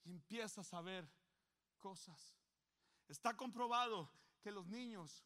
[0.03, 1.09] Y empiezas a ver
[1.79, 2.35] cosas.
[3.07, 5.25] Está comprobado que los niños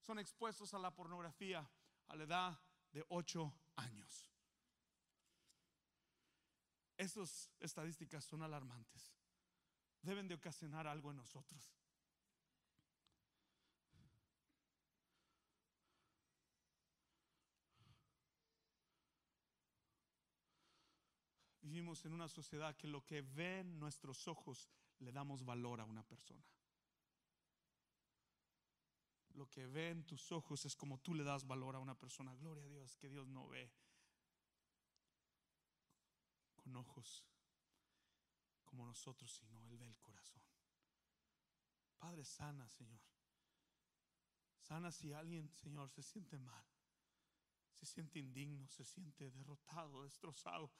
[0.00, 1.68] son expuestos a la pornografía
[2.08, 2.60] a la edad
[2.92, 4.30] de 8 años.
[6.96, 9.14] Esas estadísticas son alarmantes.
[10.02, 11.72] Deben de ocasionar algo en nosotros.
[21.70, 26.02] Vivimos en una sociedad que lo que ven nuestros ojos le damos valor a una
[26.02, 26.44] persona.
[29.34, 32.34] Lo que ven tus ojos es como tú le das valor a una persona.
[32.34, 33.70] Gloria a Dios, que Dios no ve
[36.74, 37.24] ojos
[38.64, 40.42] como nosotros, sino Él ve el corazón.
[42.00, 43.00] Padre, sana, Señor.
[44.58, 46.66] Sana si alguien, Señor, se siente mal,
[47.78, 50.72] se siente indigno, se siente derrotado, destrozado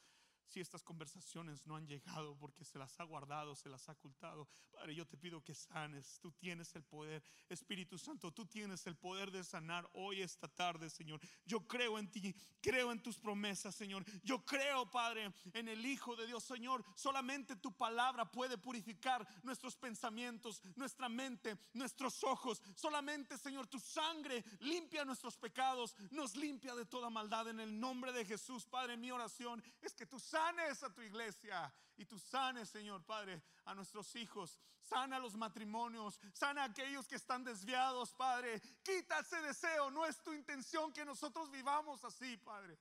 [0.51, 4.49] si estas conversaciones no han llegado porque se las ha guardado, se las ha ocultado.
[4.73, 6.19] Padre, yo te pido que sanes.
[6.21, 7.23] Tú tienes el poder.
[7.49, 11.21] Espíritu Santo, tú tienes el poder de sanar hoy, esta tarde, Señor.
[11.47, 14.05] Yo creo en ti, creo en tus promesas, Señor.
[14.25, 16.85] Yo creo, Padre, en el Hijo de Dios, Señor.
[16.97, 22.61] Solamente tu palabra puede purificar nuestros pensamientos, nuestra mente, nuestros ojos.
[22.75, 27.47] Solamente, Señor, tu sangre limpia nuestros pecados, nos limpia de toda maldad.
[27.47, 31.03] En el nombre de Jesús, Padre, mi oración es que tu sangre sanes a tu
[31.03, 34.59] iglesia y tú sanes, Señor Padre, a nuestros hijos.
[34.81, 38.61] Sana los matrimonios, sana a aquellos que están desviados, Padre.
[38.83, 42.79] Quita ese deseo, no es tu intención que nosotros vivamos así, Padre.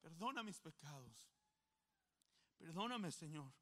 [0.00, 1.30] Perdona mis pecados.
[2.58, 3.52] Perdóname, Señor.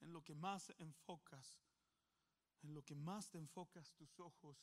[0.00, 1.54] En lo que más enfocas,
[2.62, 4.56] en lo que más te enfocas tus ojos,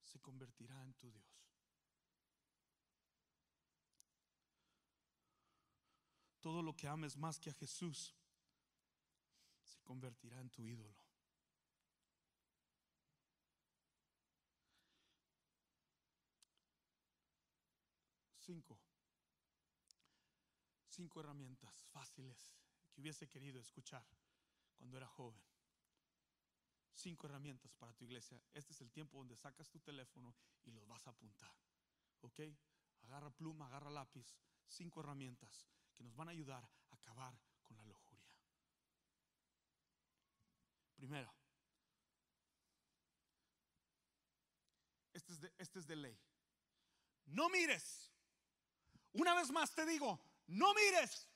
[0.00, 1.51] se convertirá en tu Dios.
[6.42, 8.14] Todo lo que ames más que a Jesús
[9.62, 11.00] se convertirá en tu ídolo.
[18.40, 18.78] Cinco.
[20.88, 22.56] Cinco herramientas fáciles
[22.90, 24.04] que hubiese querido escuchar
[24.76, 25.40] cuando era joven.
[26.92, 28.42] Cinco herramientas para tu iglesia.
[28.52, 31.54] Este es el tiempo donde sacas tu teléfono y los vas a apuntar.
[32.20, 32.40] ¿Ok?
[33.04, 34.36] Agarra pluma, agarra lápiz.
[34.66, 35.66] Cinco herramientas
[36.02, 38.28] nos van a ayudar a acabar con la lujuria.
[40.96, 41.32] Primero,
[45.12, 46.18] este es de, este es de ley.
[47.26, 48.10] No mires.
[49.12, 51.28] Una vez más te digo, no mires.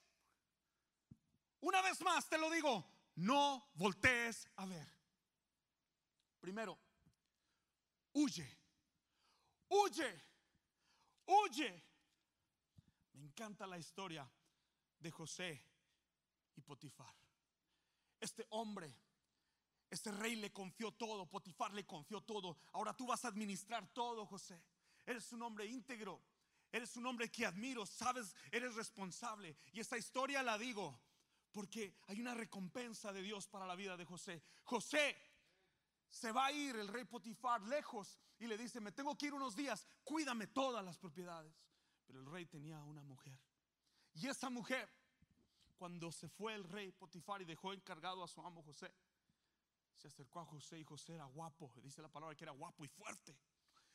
[1.61, 4.87] Una vez más te lo digo, no voltees a ver.
[6.40, 6.79] Primero,
[8.12, 8.59] huye,
[9.68, 10.24] huye,
[11.26, 11.83] huye.
[13.12, 14.31] Me encanta la historia
[15.07, 15.62] de José
[16.57, 17.14] y Potifar.
[18.19, 18.92] Este hombre,
[19.88, 22.59] este rey le confió todo, Potifar le confió todo.
[22.73, 24.61] Ahora tú vas a administrar todo, José.
[25.05, 26.21] Eres un hombre íntegro,
[26.73, 29.57] eres un hombre que admiro, sabes, eres responsable.
[29.73, 31.01] Y esta historia la digo
[31.53, 34.42] porque hay una recompensa de Dios para la vida de José.
[34.64, 35.16] José
[36.09, 39.35] se va a ir el rey Potifar lejos y le dice, me tengo que ir
[39.35, 41.55] unos días, cuídame todas las propiedades.
[42.07, 43.38] Pero el rey tenía una mujer.
[44.16, 44.88] Y esa mujer,
[45.76, 48.90] cuando se fue el rey Potifar y dejó encargado a su amo José,
[49.94, 52.88] se acercó a José y José era guapo, dice la palabra que era guapo y
[52.88, 53.38] fuerte.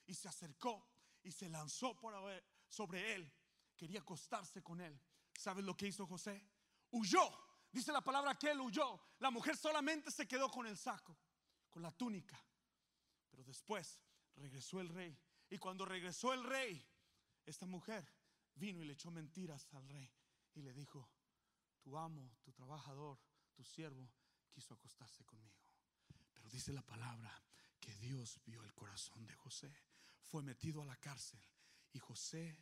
[0.05, 0.87] Y se acercó
[1.23, 1.97] y se lanzó
[2.67, 3.31] sobre él.
[3.75, 4.99] Quería acostarse con él.
[5.33, 6.43] ¿Sabes lo que hizo José?
[6.91, 7.27] Huyó.
[7.71, 9.01] Dice la palabra que él huyó.
[9.19, 11.17] La mujer solamente se quedó con el saco,
[11.69, 12.39] con la túnica.
[13.31, 13.99] Pero después
[14.35, 15.17] regresó el rey.
[15.49, 16.85] Y cuando regresó el rey,
[17.45, 18.20] esta mujer
[18.61, 20.09] vino y le echó mentiras al rey
[20.53, 21.09] y le dijo,
[21.81, 23.19] tu amo, tu trabajador,
[23.53, 24.07] tu siervo,
[24.51, 25.57] quiso acostarse conmigo.
[26.33, 27.43] Pero dice la palabra
[27.79, 29.73] que Dios vio el corazón de José.
[30.21, 31.41] Fue metido a la cárcel
[31.91, 32.55] y José,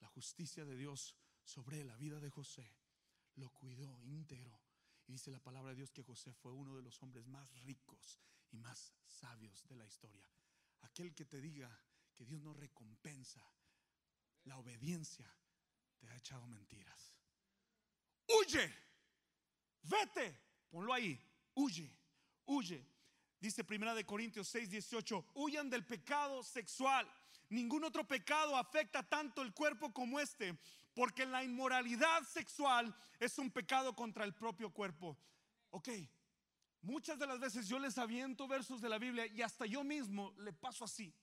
[0.00, 2.68] la justicia de Dios sobre la vida de José,
[3.34, 4.58] lo cuidó íntegro.
[5.06, 8.18] Y dice la palabra de Dios que José fue uno de los hombres más ricos
[8.50, 10.28] y más sabios de la historia.
[10.80, 11.70] Aquel que te diga
[12.14, 13.44] que Dios no recompensa
[14.46, 15.26] la obediencia
[15.98, 17.14] te ha echado mentiras.
[18.28, 18.72] Huye,
[19.82, 20.38] vete,
[20.70, 21.20] ponlo ahí,
[21.54, 21.90] huye,
[22.46, 22.84] huye.
[23.38, 27.06] Dice Primera de Corintios 6, 18, huyan del pecado sexual.
[27.48, 30.58] Ningún otro pecado afecta tanto el cuerpo como este,
[30.94, 35.16] porque la inmoralidad sexual es un pecado contra el propio cuerpo.
[35.70, 35.90] Ok,
[36.80, 40.32] muchas de las veces yo les aviento versos de la Biblia y hasta yo mismo
[40.38, 41.14] le paso así.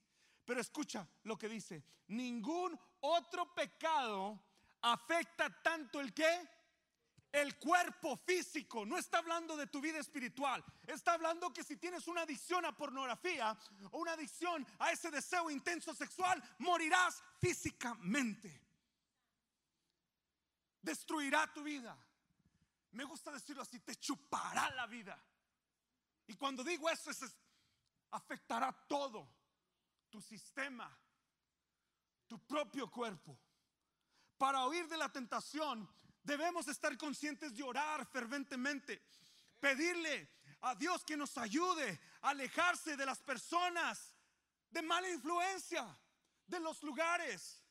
[0.46, 4.40] Pero escucha lo que dice, ningún otro pecado
[4.82, 6.48] afecta tanto el que
[7.34, 8.86] el cuerpo físico.
[8.86, 10.64] No está hablando de tu vida espiritual.
[10.86, 13.58] Está hablando que si tienes una adicción a pornografía
[13.92, 18.62] o una adicción a ese deseo intenso sexual, morirás físicamente.
[20.82, 21.98] Destruirá tu vida.
[22.92, 25.20] Me gusta decirlo así, te chupará la vida.
[26.28, 27.36] Y cuando digo eso, es,
[28.12, 29.28] afectará todo,
[30.14, 30.96] tu sistema,
[32.28, 33.36] tu propio cuerpo.
[34.38, 35.90] Para huir de la tentación
[36.22, 39.02] debemos estar conscientes de orar ferventemente,
[39.60, 40.30] pedirle
[40.62, 44.14] a Dios que nos ayude a alejarse de las personas
[44.70, 45.84] de mala influencia,
[46.46, 47.64] de los lugares,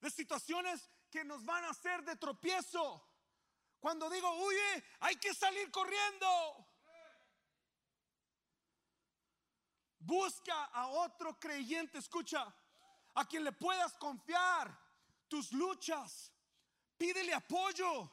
[0.00, 3.06] de situaciones que nos van a hacer de tropiezo.
[3.78, 6.66] Cuando digo, huye, hay que salir corriendo.
[10.00, 12.52] Busca a otro creyente, escucha,
[13.14, 14.76] a quien le puedas confiar
[15.28, 16.32] tus luchas.
[16.96, 18.10] Pídele apoyo.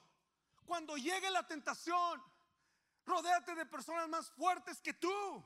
[0.66, 2.22] Cuando llegue la tentación,
[3.06, 5.44] rodéate de personas más fuertes que tú.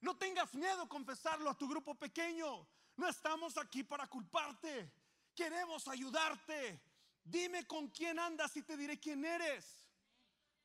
[0.00, 2.66] No tengas miedo confesarlo a tu grupo pequeño.
[2.96, 4.92] No estamos aquí para culparte.
[5.34, 6.80] Queremos ayudarte.
[7.22, 9.86] Dime con quién andas y te diré quién eres.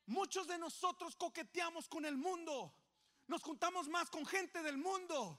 [0.06, 2.74] Muchos de nosotros coqueteamos con el mundo.
[3.26, 5.38] Nos juntamos más con gente del mundo.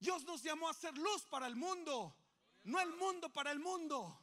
[0.00, 2.14] Dios nos llamó a ser luz para el mundo,
[2.64, 4.18] no el mundo para el mundo.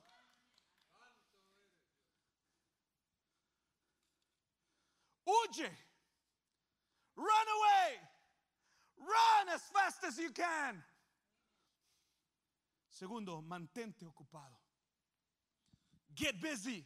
[5.25, 5.71] Huye.
[7.15, 7.99] Run away.
[8.97, 10.83] Run as fast as you can.
[12.89, 14.55] Segundo, mantente ocupado.
[16.13, 16.85] Get busy.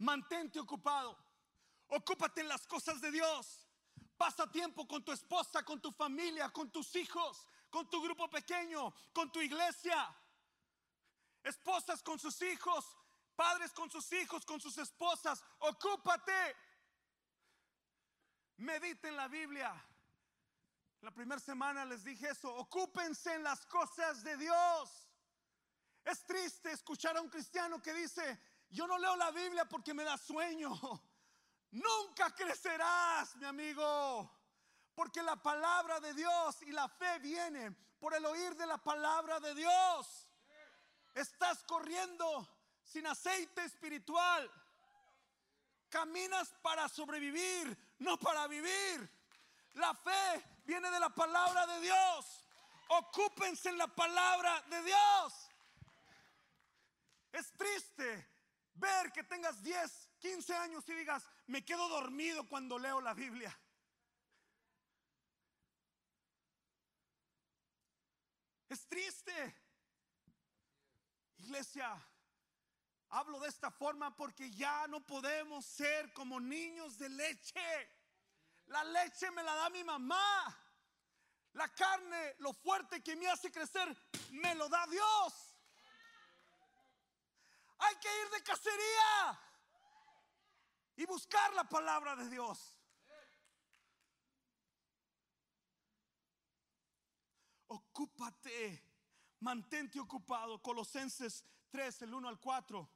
[0.00, 1.16] Mantente ocupado.
[1.88, 3.65] Ocúpate en las cosas de Dios.
[4.16, 8.94] Pasa tiempo con tu esposa, con tu familia, con tus hijos, con tu grupo pequeño,
[9.12, 10.14] con tu iglesia.
[11.42, 12.96] Esposas con sus hijos,
[13.36, 15.44] padres con sus hijos, con sus esposas.
[15.58, 16.56] Ocúpate.
[18.56, 19.72] Medite en la Biblia.
[21.02, 22.52] La primera semana les dije eso.
[22.54, 25.06] Ocúpense en las cosas de Dios.
[26.04, 28.40] Es triste escuchar a un cristiano que dice,
[28.70, 30.72] yo no leo la Biblia porque me da sueño.
[31.70, 34.30] Nunca crecerás, mi amigo.
[34.94, 39.40] Porque la palabra de Dios y la fe viene por el oír de la palabra
[39.40, 40.28] de Dios.
[41.14, 42.48] Estás corriendo
[42.84, 44.50] sin aceite espiritual.
[45.88, 49.10] Caminas para sobrevivir, no para vivir.
[49.74, 52.48] La fe viene de la palabra de Dios.
[52.88, 55.50] Ocúpense en la palabra de Dios.
[57.32, 58.28] Es triste
[58.74, 63.56] ver que tengas 10 15 años y digas, me quedo dormido cuando leo la Biblia.
[68.68, 69.54] Es triste.
[71.38, 72.04] Iglesia,
[73.10, 77.90] hablo de esta forma porque ya no podemos ser como niños de leche.
[78.66, 80.62] La leche me la da mi mamá.
[81.52, 83.96] La carne, lo fuerte que me hace crecer,
[84.30, 85.56] me lo da Dios.
[87.78, 89.40] Hay que ir de cacería
[90.96, 92.74] y buscar la palabra de Dios.
[97.68, 98.82] Ocúpate,
[99.40, 100.60] mantente ocupado.
[100.62, 102.88] Colosenses 3, el 1 al 4.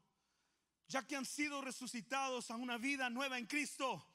[0.88, 4.06] Ya que han sido resucitados a una vida nueva en Cristo.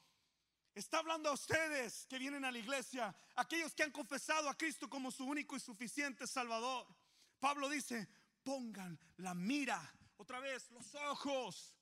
[0.73, 4.89] Está hablando a ustedes que vienen a la iglesia, aquellos que han confesado a Cristo
[4.89, 6.85] como su único y suficiente Salvador.
[7.39, 8.09] Pablo dice,
[8.43, 11.74] pongan la mira, otra vez, los ojos,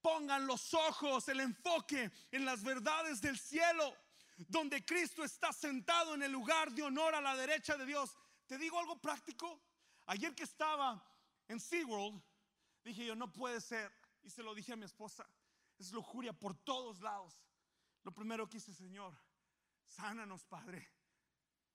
[0.00, 3.94] pongan los ojos, el enfoque en las verdades del cielo,
[4.48, 8.16] donde Cristo está sentado en el lugar de honor a la derecha de Dios.
[8.46, 9.60] Te digo algo práctico.
[10.06, 11.02] Ayer que estaba
[11.48, 12.20] en SeaWorld,
[12.84, 13.92] dije yo, no puede ser.
[14.22, 15.26] Y se lo dije a mi esposa,
[15.78, 17.40] es lujuria por todos lados.
[18.02, 19.14] Lo primero que hice, Señor,
[19.86, 20.88] sánanos, Padre.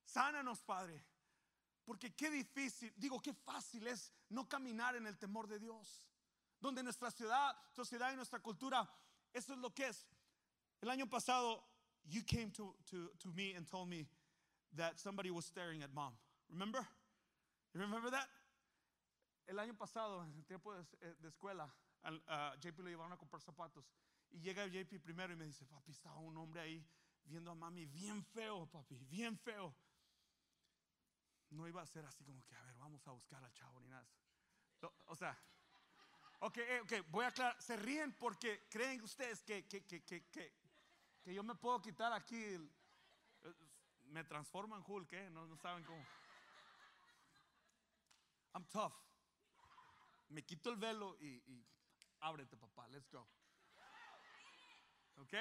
[0.03, 1.03] Sánanos, Padre.
[1.84, 6.07] Porque qué difícil, digo, qué fácil es no caminar en el temor de Dios.
[6.66, 8.89] Donde nuestra ciudad, sociedad y nuestra cultura,
[9.32, 10.07] eso es lo que es.
[10.82, 11.63] El año pasado,
[12.05, 14.07] you came to, to, to me and told me
[14.76, 16.18] that somebody was staring at mom.
[16.49, 16.84] Remember?
[17.72, 18.28] You remember that?
[19.45, 21.72] El año pasado, en el tiempo de, eh, escuela,
[22.59, 23.86] JP le llevaron a comprar zapatos.
[24.32, 26.84] Y llega JP primero y me dice, papi, estaba un hombre ahí
[27.26, 29.72] viendo a mami bien feo, papi, bien feo.
[31.51, 33.88] No iba a ser así como que, a ver, vamos a buscar al chavo ni
[33.88, 34.09] nada.
[35.05, 35.39] O sea,
[36.45, 37.61] ok, eh, ok, voy a aclarar.
[37.61, 42.57] Se ríen porque creen ustedes que, que, que, que, yo me puedo quitar aquí.
[44.03, 45.29] Me transforman Hulk, ¿eh?
[45.31, 46.05] No, no saben cómo.
[48.53, 48.93] I'm tough.
[50.29, 51.67] Me quito el velo y, y
[52.19, 52.87] ábrete, papá.
[52.89, 53.27] Let's go.
[55.17, 55.33] ¿Ok?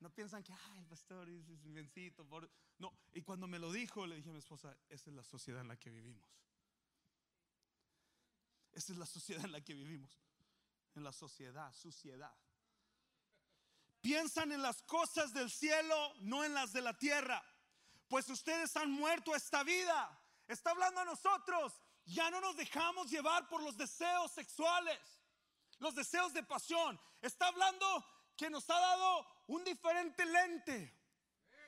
[0.00, 2.26] No piensan que, ay, el pastor es invencito.
[2.78, 5.60] No, y cuando me lo dijo, le dije a mi esposa, esa es la sociedad
[5.60, 6.26] en la que vivimos.
[8.72, 10.10] Esa es la sociedad en la que vivimos.
[10.94, 12.34] En la sociedad, suciedad.
[14.00, 17.42] Piensan en las cosas del cielo, no en las de la tierra.
[18.08, 20.18] Pues ustedes han muerto esta vida.
[20.48, 21.72] Está hablando a nosotros.
[22.04, 24.98] Ya no nos dejamos llevar por los deseos sexuales,
[25.78, 27.00] los deseos de pasión.
[27.20, 28.04] Está hablando
[28.36, 30.92] que nos ha dado un diferente lente.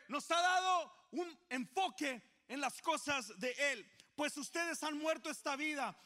[0.08, 3.90] Nos ha dado un enfoque en las cosas de Él.
[4.16, 5.96] Pues ustedes han muerto esta vida.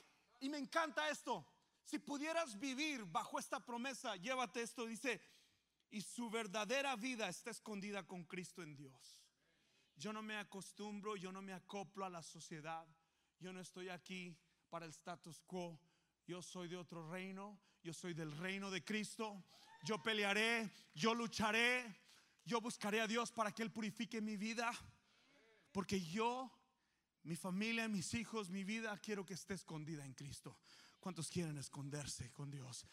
[0.41, 1.47] Y me encanta esto.
[1.85, 4.87] Si pudieras vivir bajo esta promesa, llévate esto.
[4.87, 5.21] Dice,
[5.91, 9.25] y su verdadera vida está escondida con Cristo en Dios.
[9.97, 12.87] Yo no me acostumbro, yo no me acoplo a la sociedad.
[13.41, 14.37] Yo no estoy aquí
[14.69, 15.81] para el status quo.
[16.27, 17.59] Yo soy de otro reino.
[17.83, 19.45] Yo soy del reino de Cristo
[19.83, 21.85] yo pelearé, yo lucharé,
[22.45, 24.71] yo buscaré a Dios para que Él purifique mi vida.
[25.73, 26.51] Porque yo,
[27.29, 30.57] mi familia, mis hijos, mi vida, quiero que esté escondida en Cristo.
[30.99, 32.87] ¿Cuántos quieren esconderse con Dios?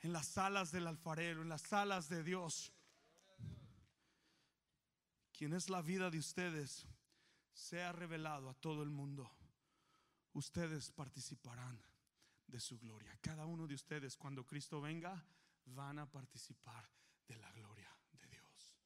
[0.00, 2.72] En las salas del alfarero, en las salas de Dios.
[5.32, 6.84] Quien es la vida de ustedes,
[7.52, 9.30] sea revelado a todo el mundo.
[10.32, 11.80] Ustedes participarán
[12.48, 13.16] de su gloria.
[13.20, 15.24] Cada uno de ustedes, cuando Cristo venga,
[15.66, 16.90] van a participar
[17.28, 18.80] de la gloria de Dios.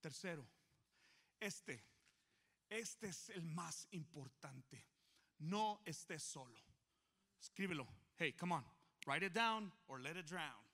[0.00, 0.53] Tercero,
[1.44, 1.84] este,
[2.68, 4.84] este es el más importante.
[5.38, 6.60] No estés solo.
[7.40, 7.86] Escríbelo.
[8.16, 8.64] Hey, come on.
[9.06, 10.64] Write it down or let it drown.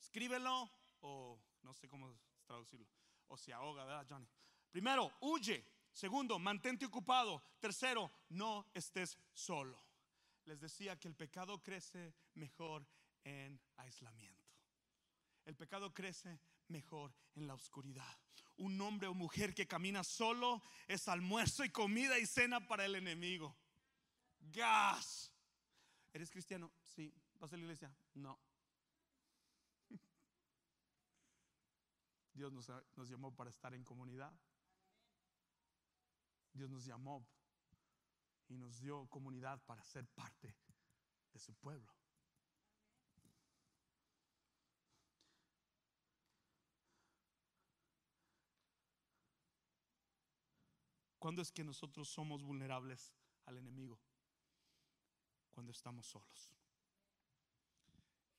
[0.00, 0.70] Escríbelo
[1.02, 2.16] o no sé cómo
[2.46, 2.86] traducirlo.
[3.28, 4.28] O se ahoga, ¿verdad, Johnny?
[4.70, 5.64] Primero, huye.
[5.92, 7.42] Segundo, mantente ocupado.
[7.58, 9.86] Tercero, no estés solo
[10.46, 12.86] les decía que el pecado crece mejor
[13.24, 14.54] en aislamiento.
[15.44, 18.18] El pecado crece mejor en la oscuridad.
[18.58, 22.94] Un hombre o mujer que camina solo es almuerzo y comida y cena para el
[22.94, 23.56] enemigo.
[24.40, 25.32] Gas.
[26.12, 26.72] ¿Eres cristiano?
[26.94, 27.12] Sí.
[27.38, 27.94] ¿Vas a la iglesia?
[28.14, 28.40] No.
[32.32, 34.32] Dios nos, nos llamó para estar en comunidad.
[36.54, 37.26] Dios nos llamó
[38.48, 40.56] y nos dio comunidad para ser parte
[41.32, 41.92] de su pueblo.
[51.26, 53.12] ¿Cuándo es que nosotros somos vulnerables
[53.46, 54.00] al enemigo?
[55.50, 56.54] Cuando estamos solos.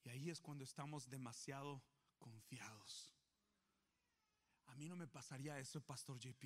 [0.05, 1.83] Y ahí es cuando estamos demasiado
[2.17, 3.13] confiados.
[4.67, 6.45] A mí no me pasaría eso, Pastor JP.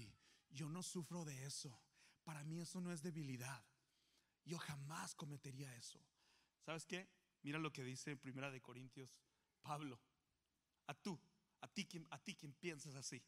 [0.50, 1.80] Yo no sufro de eso.
[2.24, 3.64] Para mí eso no es debilidad.
[4.44, 6.04] Yo jamás cometería eso.
[6.66, 7.08] ¿Sabes qué?
[7.44, 9.16] Mira lo que dice en Primera de Corintios
[9.62, 10.02] Pablo.
[10.88, 11.22] A tú,
[11.60, 13.24] a ti, a ti quien piensas así.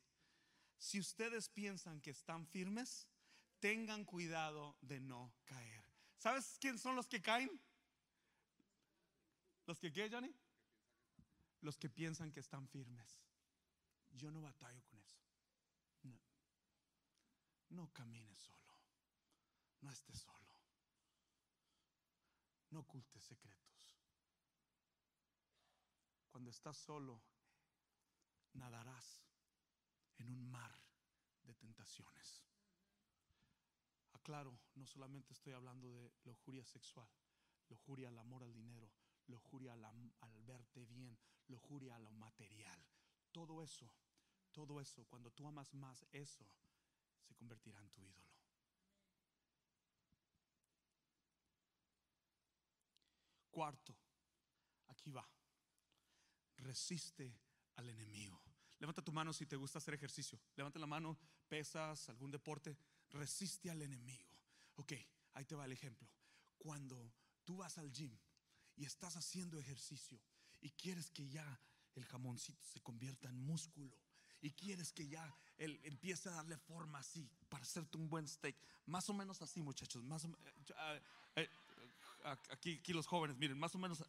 [0.77, 3.07] Si ustedes piensan que están firmes,
[3.59, 5.83] tengan cuidado de no caer.
[6.17, 7.49] ¿Sabes quién son los que caen?
[9.65, 10.35] ¿Los que qué, Johnny?
[11.61, 13.21] Los que piensan que están firmes.
[14.11, 15.21] Yo no batallo con eso.
[16.03, 16.19] No.
[17.69, 18.77] No camines solo.
[19.81, 20.53] No estés solo.
[22.69, 23.97] No ocultes secretos.
[26.29, 27.21] Cuando estás solo,
[28.53, 29.23] nadarás
[30.17, 30.79] en un mar
[31.43, 32.43] de tentaciones.
[34.11, 37.09] Aclaro, no solamente estoy hablando de lujuria sexual,
[37.69, 38.91] lujuria al amor al dinero,
[39.27, 42.85] lujuria al, al verte bien, lujuria a lo material.
[43.31, 43.91] Todo eso,
[44.51, 46.45] todo eso, cuando tú amas más eso,
[47.21, 48.33] se convertirá en tu ídolo.
[53.49, 53.95] Cuarto,
[54.87, 55.27] aquí va.
[56.57, 57.39] Resiste
[57.75, 58.52] al enemigo.
[58.83, 60.37] Levanta tu mano si te gusta hacer ejercicio.
[60.57, 61.17] Levanta la mano,
[61.47, 62.75] pesas, algún deporte.
[63.11, 64.27] Resiste al enemigo.
[64.75, 64.91] Ok,
[65.35, 66.05] ahí te va el ejemplo.
[66.57, 67.13] Cuando
[67.45, 68.11] tú vas al gym
[68.75, 70.19] y estás haciendo ejercicio
[70.59, 71.61] y quieres que ya
[71.95, 73.97] el jamoncito se convierta en músculo
[74.41, 78.57] y quieres que ya él empiece a darle forma así para hacerte un buen steak,
[78.87, 81.01] más o menos así, muchachos, más eh,
[81.37, 81.49] eh,
[82.49, 84.03] aquí, aquí los jóvenes, miren, más o menos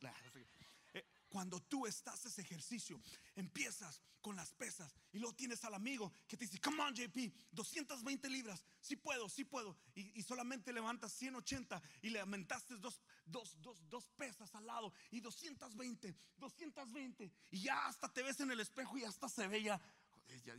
[1.34, 3.02] cuando tú estás ese ejercicio,
[3.34, 7.18] empiezas con las pesas y luego tienes al amigo que te dice, come on JP,
[7.50, 13.60] 220 libras, sí puedo, sí puedo, y, solamente levantas 180 y le aumentaste dos, dos,
[13.60, 18.60] dos, dos pesas al lado y 220, 220, y ya hasta te ves en el
[18.60, 19.82] espejo y hasta se ve ya.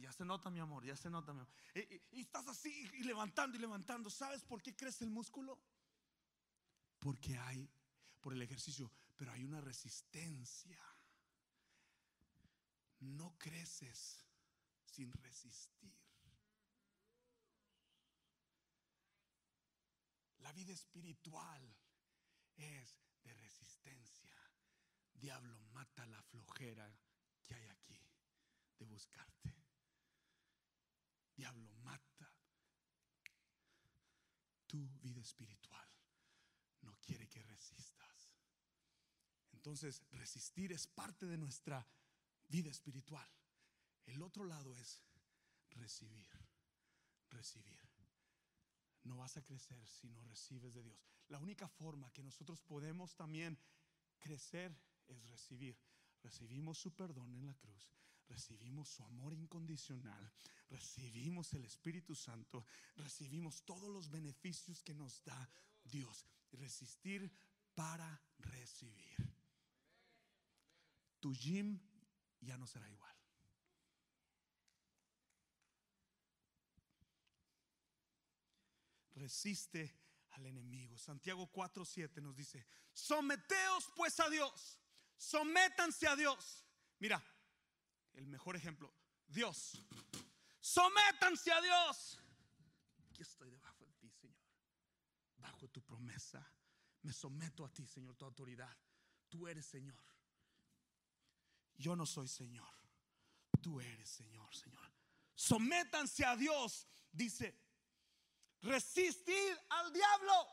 [0.02, 1.54] Ya, se nota mi amor, ya se nota mi amor.
[1.74, 4.10] Y, y estás así y levantando y levantando.
[4.10, 5.58] ¿Sabes por qué crece el músculo?
[7.00, 7.70] Porque hay,
[8.20, 10.80] por el ejercicio, pero hay una resistencia.
[13.00, 14.26] No creces
[14.86, 15.94] sin resistir.
[20.40, 21.76] La vida espiritual
[22.56, 24.36] es de resistencia.
[25.14, 26.96] Diablo, mata la flojera
[27.44, 28.00] que hay aquí
[28.78, 29.56] de buscarte.
[31.36, 32.32] Diablo, mata
[34.68, 35.90] tu vida espiritual.
[36.82, 37.85] No quiere que resistas.
[39.66, 41.84] Entonces, resistir es parte de nuestra
[42.50, 43.28] vida espiritual.
[44.06, 45.02] El otro lado es
[45.72, 46.28] recibir,
[47.32, 47.80] recibir.
[49.06, 51.10] No vas a crecer si no recibes de Dios.
[51.30, 53.58] La única forma que nosotros podemos también
[54.20, 54.72] crecer
[55.08, 55.76] es recibir.
[56.22, 57.90] Recibimos su perdón en la cruz,
[58.28, 60.32] recibimos su amor incondicional,
[60.70, 65.50] recibimos el Espíritu Santo, recibimos todos los beneficios que nos da
[65.86, 66.24] Dios.
[66.52, 67.32] Resistir
[67.74, 69.36] para recibir
[71.26, 71.80] tu gym
[72.40, 73.16] ya no será igual.
[79.16, 79.92] Resiste
[80.34, 81.00] al enemigo.
[81.00, 84.80] Santiago 4:7 nos dice, someteos pues a Dios,
[85.18, 86.64] sométanse a Dios.
[87.00, 87.20] Mira,
[88.14, 88.94] el mejor ejemplo,
[89.26, 89.84] Dios,
[90.62, 92.20] sométanse a Dios.
[93.10, 94.46] Aquí estoy debajo de ti, Señor,
[95.38, 96.48] bajo tu promesa.
[97.02, 98.78] Me someto a ti, Señor, tu autoridad.
[99.28, 100.15] Tú eres Señor.
[101.78, 102.68] Yo no soy Señor.
[103.62, 104.92] Tú eres Señor, Señor.
[105.34, 106.88] Sométanse a Dios.
[107.12, 107.58] Dice,
[108.62, 110.48] resistid al diablo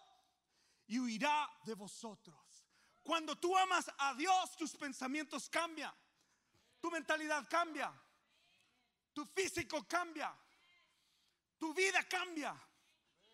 [0.86, 2.36] y huirá de vosotros.
[3.02, 5.92] Cuando tú amas a Dios, tus pensamientos cambian.
[6.80, 7.92] Tu mentalidad cambia.
[9.12, 10.34] Tu físico cambia.
[11.58, 12.54] Tu vida cambia.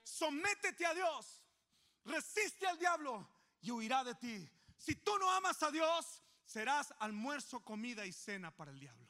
[0.02, 1.42] Sométete a Dios.
[2.04, 3.28] Resiste al diablo
[3.60, 4.50] y huirá de ti.
[4.76, 9.06] Si tú no amas a Dios, serás almuerzo, comida y cena para el diablo.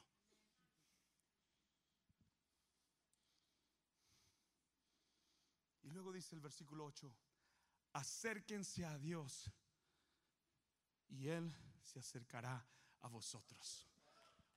[5.83, 7.11] Y luego dice el versículo 8,
[7.93, 9.49] acérquense a Dios
[11.07, 12.67] y Él se acercará
[13.01, 13.87] a vosotros.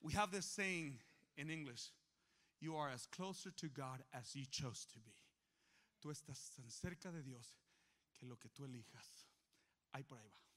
[0.00, 1.00] We have this saying
[1.36, 1.92] in English,
[2.58, 5.14] you are as closer to God as you chose to be.
[6.00, 7.60] Tú estás tan cerca de Dios
[8.12, 9.28] que lo que tú elijas.
[9.92, 10.51] Ahí por ahí va.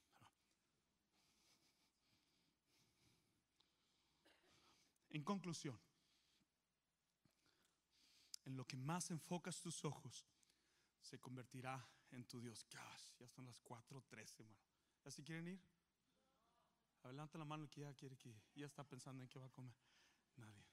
[5.16, 5.80] En conclusión,
[8.44, 10.28] en lo que más enfocas tus ojos,
[11.00, 12.68] se convertirá en tu Dios.
[12.70, 14.60] ya son las 4:13, hermano.
[15.06, 15.62] ¿Así quieren ir?
[17.04, 19.78] Adelante la mano que ya quiere que ya está pensando en qué va a comer.
[20.36, 20.66] Nadie.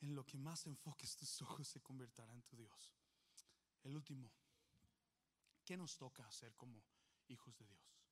[0.00, 2.94] En lo que más enfoques tus ojos se convertirá en tu Dios.
[3.82, 4.32] El último.
[5.66, 6.82] ¿Qué nos toca hacer como
[7.28, 8.03] hijos de Dios?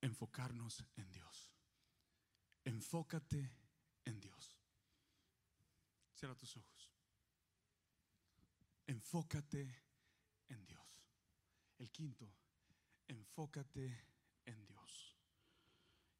[0.00, 1.50] Enfocarnos en Dios.
[2.64, 3.50] Enfócate
[4.04, 4.56] en Dios.
[6.14, 6.92] Cierra tus ojos.
[8.86, 9.82] Enfócate
[10.48, 10.80] en Dios.
[11.78, 12.30] El quinto,
[13.06, 14.04] enfócate
[14.44, 15.16] en Dios.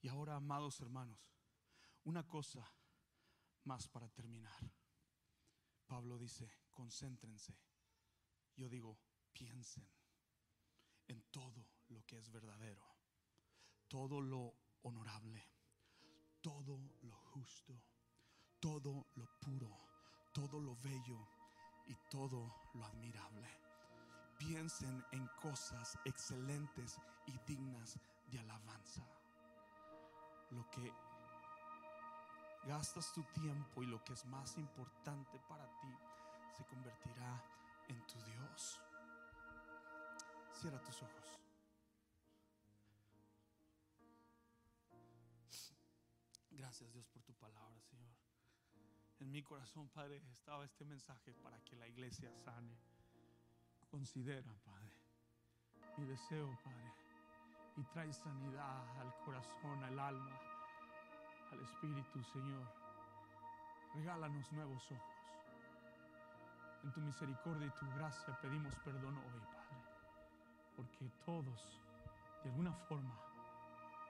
[0.01, 1.21] Y ahora, amados hermanos,
[2.05, 2.67] una cosa
[3.65, 4.73] más para terminar.
[5.87, 7.59] Pablo dice, concéntrense.
[8.57, 8.99] Yo digo,
[9.33, 9.87] piensen
[11.09, 12.85] en todo lo que es verdadero,
[13.91, 15.45] todo lo honorable,
[16.41, 17.75] todo lo justo,
[18.61, 19.69] todo lo puro,
[20.33, 21.19] todo lo bello
[21.87, 23.49] y todo lo admirable.
[24.39, 27.99] Piensen en cosas excelentes y dignas
[28.31, 29.05] de alabanza.
[30.51, 30.93] Lo que
[32.69, 35.93] gastas tu tiempo y lo que es más importante para ti
[36.57, 37.43] se convertirá
[37.89, 38.81] en tu Dios.
[40.53, 41.50] Cierra tus ojos.
[46.71, 48.15] Gracias Dios por tu palabra, Señor.
[49.19, 52.79] En mi corazón, Padre, estaba este mensaje para que la iglesia sane.
[53.91, 54.93] Considera, Padre,
[55.99, 56.93] mi deseo, Padre,
[57.77, 60.41] y trae sanidad al corazón, al alma,
[61.51, 62.73] al espíritu, Señor.
[63.97, 65.17] Regálanos nuevos ojos.
[66.85, 69.83] En tu misericordia y tu gracia pedimos perdón hoy, Padre,
[70.77, 71.81] porque todos,
[72.45, 73.19] de alguna forma,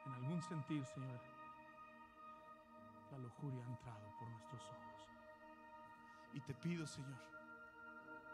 [0.05, 1.30] en algún sentir, Señor,
[3.11, 5.09] la lujuria ha entrado por nuestros ojos.
[6.33, 7.19] Y te pido, Señor,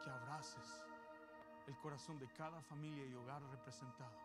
[0.02, 0.84] que abraces
[1.66, 4.16] el corazón de cada familia y hogar representado.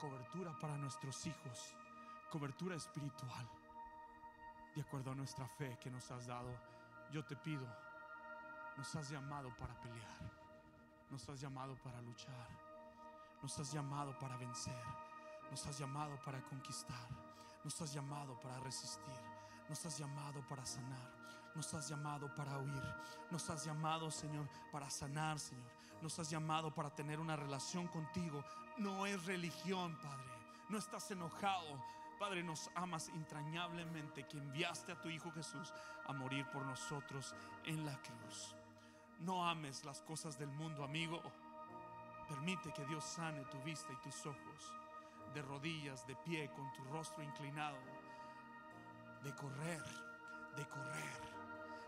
[0.00, 1.74] Cobertura para nuestros hijos,
[2.30, 3.48] cobertura espiritual,
[4.74, 6.50] de acuerdo a nuestra fe que nos has dado.
[7.12, 7.66] Yo te pido,
[8.76, 10.32] nos has llamado para pelear,
[11.10, 12.48] nos has llamado para luchar,
[13.42, 14.84] nos has llamado para vencer,
[15.50, 17.08] nos has llamado para conquistar,
[17.64, 19.29] nos has llamado para resistir,
[19.70, 21.12] nos has llamado para sanar,
[21.54, 22.82] nos has llamado para huir,
[23.30, 25.70] nos has llamado, Señor, para sanar, Señor,
[26.02, 28.44] nos has llamado para tener una relación contigo.
[28.78, 30.28] No es religión, Padre,
[30.68, 31.80] no estás enojado.
[32.18, 35.72] Padre, nos amas entrañablemente que enviaste a tu Hijo Jesús
[36.04, 37.32] a morir por nosotros
[37.64, 38.56] en la cruz.
[39.20, 41.22] No ames las cosas del mundo, amigo.
[42.28, 44.74] Permite que Dios sane tu vista y tus ojos,
[45.32, 47.78] de rodillas, de pie, con tu rostro inclinado,
[49.22, 49.82] de correr,
[50.56, 51.20] de correr.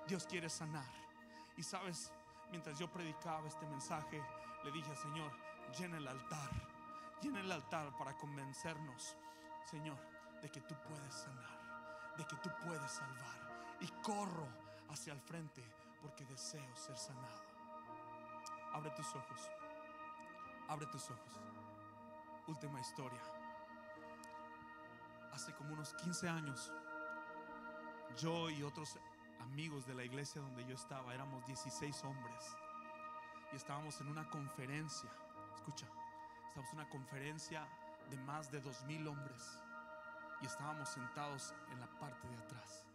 [0.06, 0.90] Dios quiere sanar.
[1.56, 2.12] Y sabes,
[2.50, 4.22] mientras yo predicaba este mensaje,
[4.64, 5.32] le dije al Señor,
[5.78, 6.50] llena el altar,
[7.20, 9.16] llena el altar para convencernos,
[9.70, 9.98] Señor,
[10.40, 13.76] de que tú puedes sanar, de que tú puedes salvar.
[13.80, 14.46] Y corro
[14.90, 15.64] hacia el frente
[16.00, 17.42] porque deseo ser sanado.
[18.72, 19.50] Abre tus ojos,
[20.68, 21.40] abre tus ojos.
[22.46, 23.20] Última historia.
[25.32, 26.72] Hace como unos 15 años,
[28.16, 28.98] yo y otros
[29.40, 32.56] amigos de la iglesia donde yo estaba, éramos 16 hombres
[33.52, 35.10] y estábamos en una conferencia.
[35.54, 35.86] Escucha,
[36.48, 37.66] estábamos en una conferencia
[38.10, 39.58] de más de dos mil hombres
[40.40, 42.86] y estábamos sentados en la parte de atrás.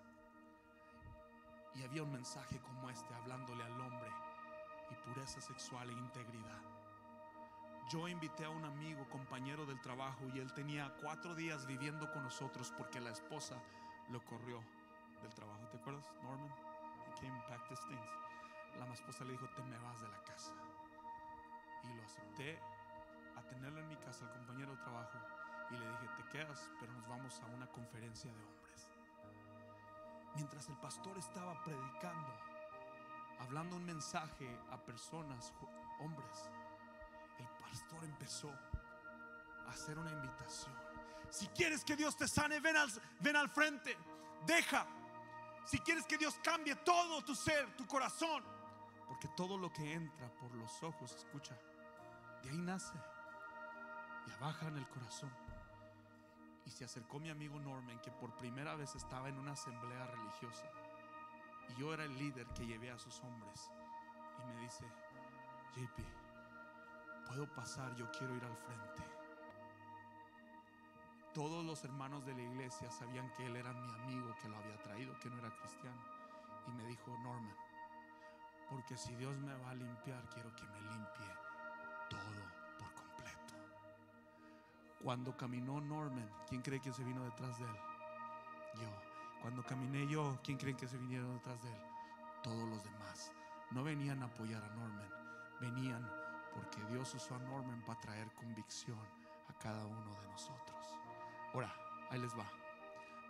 [1.75, 4.09] Y había un mensaje como este hablándole al hombre
[4.89, 6.61] y pureza sexual e integridad.
[7.89, 12.23] Yo invité a un amigo, compañero del trabajo, y él tenía cuatro días viviendo con
[12.23, 13.55] nosotros porque la esposa
[14.09, 14.61] lo corrió
[15.21, 15.67] del trabajo.
[15.69, 16.51] ¿Te acuerdas, Norman?
[17.07, 18.27] He came back to things.
[18.79, 20.53] La esposa le dijo, te me vas de la casa.
[21.83, 22.59] Y lo acepté
[23.35, 25.17] a tenerlo en mi casa, al compañero de trabajo.
[25.71, 28.89] Y le dije, te quedas, pero nos vamos a una conferencia de hombres.
[30.35, 32.33] Mientras el pastor estaba predicando,
[33.39, 35.53] hablando un mensaje a personas,
[35.99, 36.49] hombres,
[37.39, 38.51] el pastor empezó
[39.65, 40.75] a hacer una invitación.
[41.29, 42.89] Si quieres que Dios te sane, ven al,
[43.19, 43.97] ven al frente.
[44.45, 44.85] Deja.
[45.67, 48.41] Si quieres que Dios cambie todo tu ser, tu corazón.
[49.05, 51.59] Porque todo lo que entra por los ojos, escucha,
[52.41, 52.97] de ahí nace
[54.27, 55.29] y baja en el corazón.
[56.65, 60.71] Y se acercó mi amigo Norman, que por primera vez estaba en una asamblea religiosa.
[61.69, 63.69] Y yo era el líder que llevé a esos hombres.
[64.41, 64.85] Y me dice,
[65.75, 69.16] JP, puedo pasar, yo quiero ir al frente.
[71.37, 74.75] Todos los hermanos de la iglesia sabían que él era mi amigo, que lo había
[74.81, 76.01] traído, que no era cristiano.
[76.67, 77.55] Y me dijo, Norman,
[78.67, 81.27] porque si Dios me va a limpiar, quiero que me limpie
[82.09, 82.41] todo
[82.79, 83.53] por completo.
[85.03, 87.79] Cuando caminó Norman, ¿quién cree que se vino detrás de él?
[88.81, 89.39] Yo.
[89.43, 91.81] Cuando caminé yo, ¿quién cree que se vinieron detrás de él?
[92.41, 93.31] Todos los demás.
[93.69, 95.09] No venían a apoyar a Norman,
[95.61, 96.11] venían
[96.51, 98.97] porque Dios usó a Norman para traer convicción
[99.49, 100.76] a cada uno de nosotros.
[101.53, 101.73] Ahora,
[102.09, 102.45] ahí les va.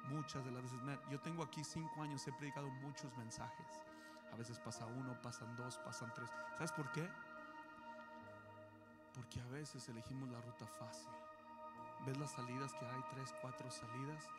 [0.09, 3.67] Muchas de las veces, yo tengo aquí cinco años, he predicado muchos mensajes.
[4.31, 6.29] A veces pasa uno, pasan dos, pasan tres.
[6.57, 7.09] ¿Sabes por qué?
[9.13, 11.09] Porque a veces elegimos la ruta fácil.
[12.05, 13.01] ¿Ves las salidas que hay?
[13.09, 14.29] Tres, cuatro salidas.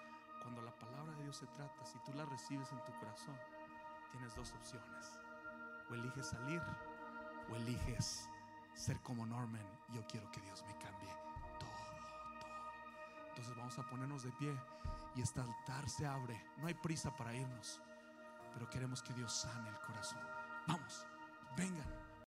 [0.42, 3.36] Cuando la palabra de Dios se trata, si tú la recibes en tu corazón,
[4.12, 5.18] tienes dos opciones.
[5.90, 6.62] O eliges salir
[7.50, 8.28] o eliges
[8.74, 9.66] ser como Norman.
[9.92, 11.27] Yo quiero que Dios me cambie.
[13.38, 14.52] Entonces vamos a ponernos de pie
[15.14, 16.44] y este altar se abre.
[16.56, 17.80] No hay prisa para irnos,
[18.52, 20.18] pero queremos que Dios sane el corazón.
[20.66, 21.06] Vamos,
[21.56, 22.07] vengan.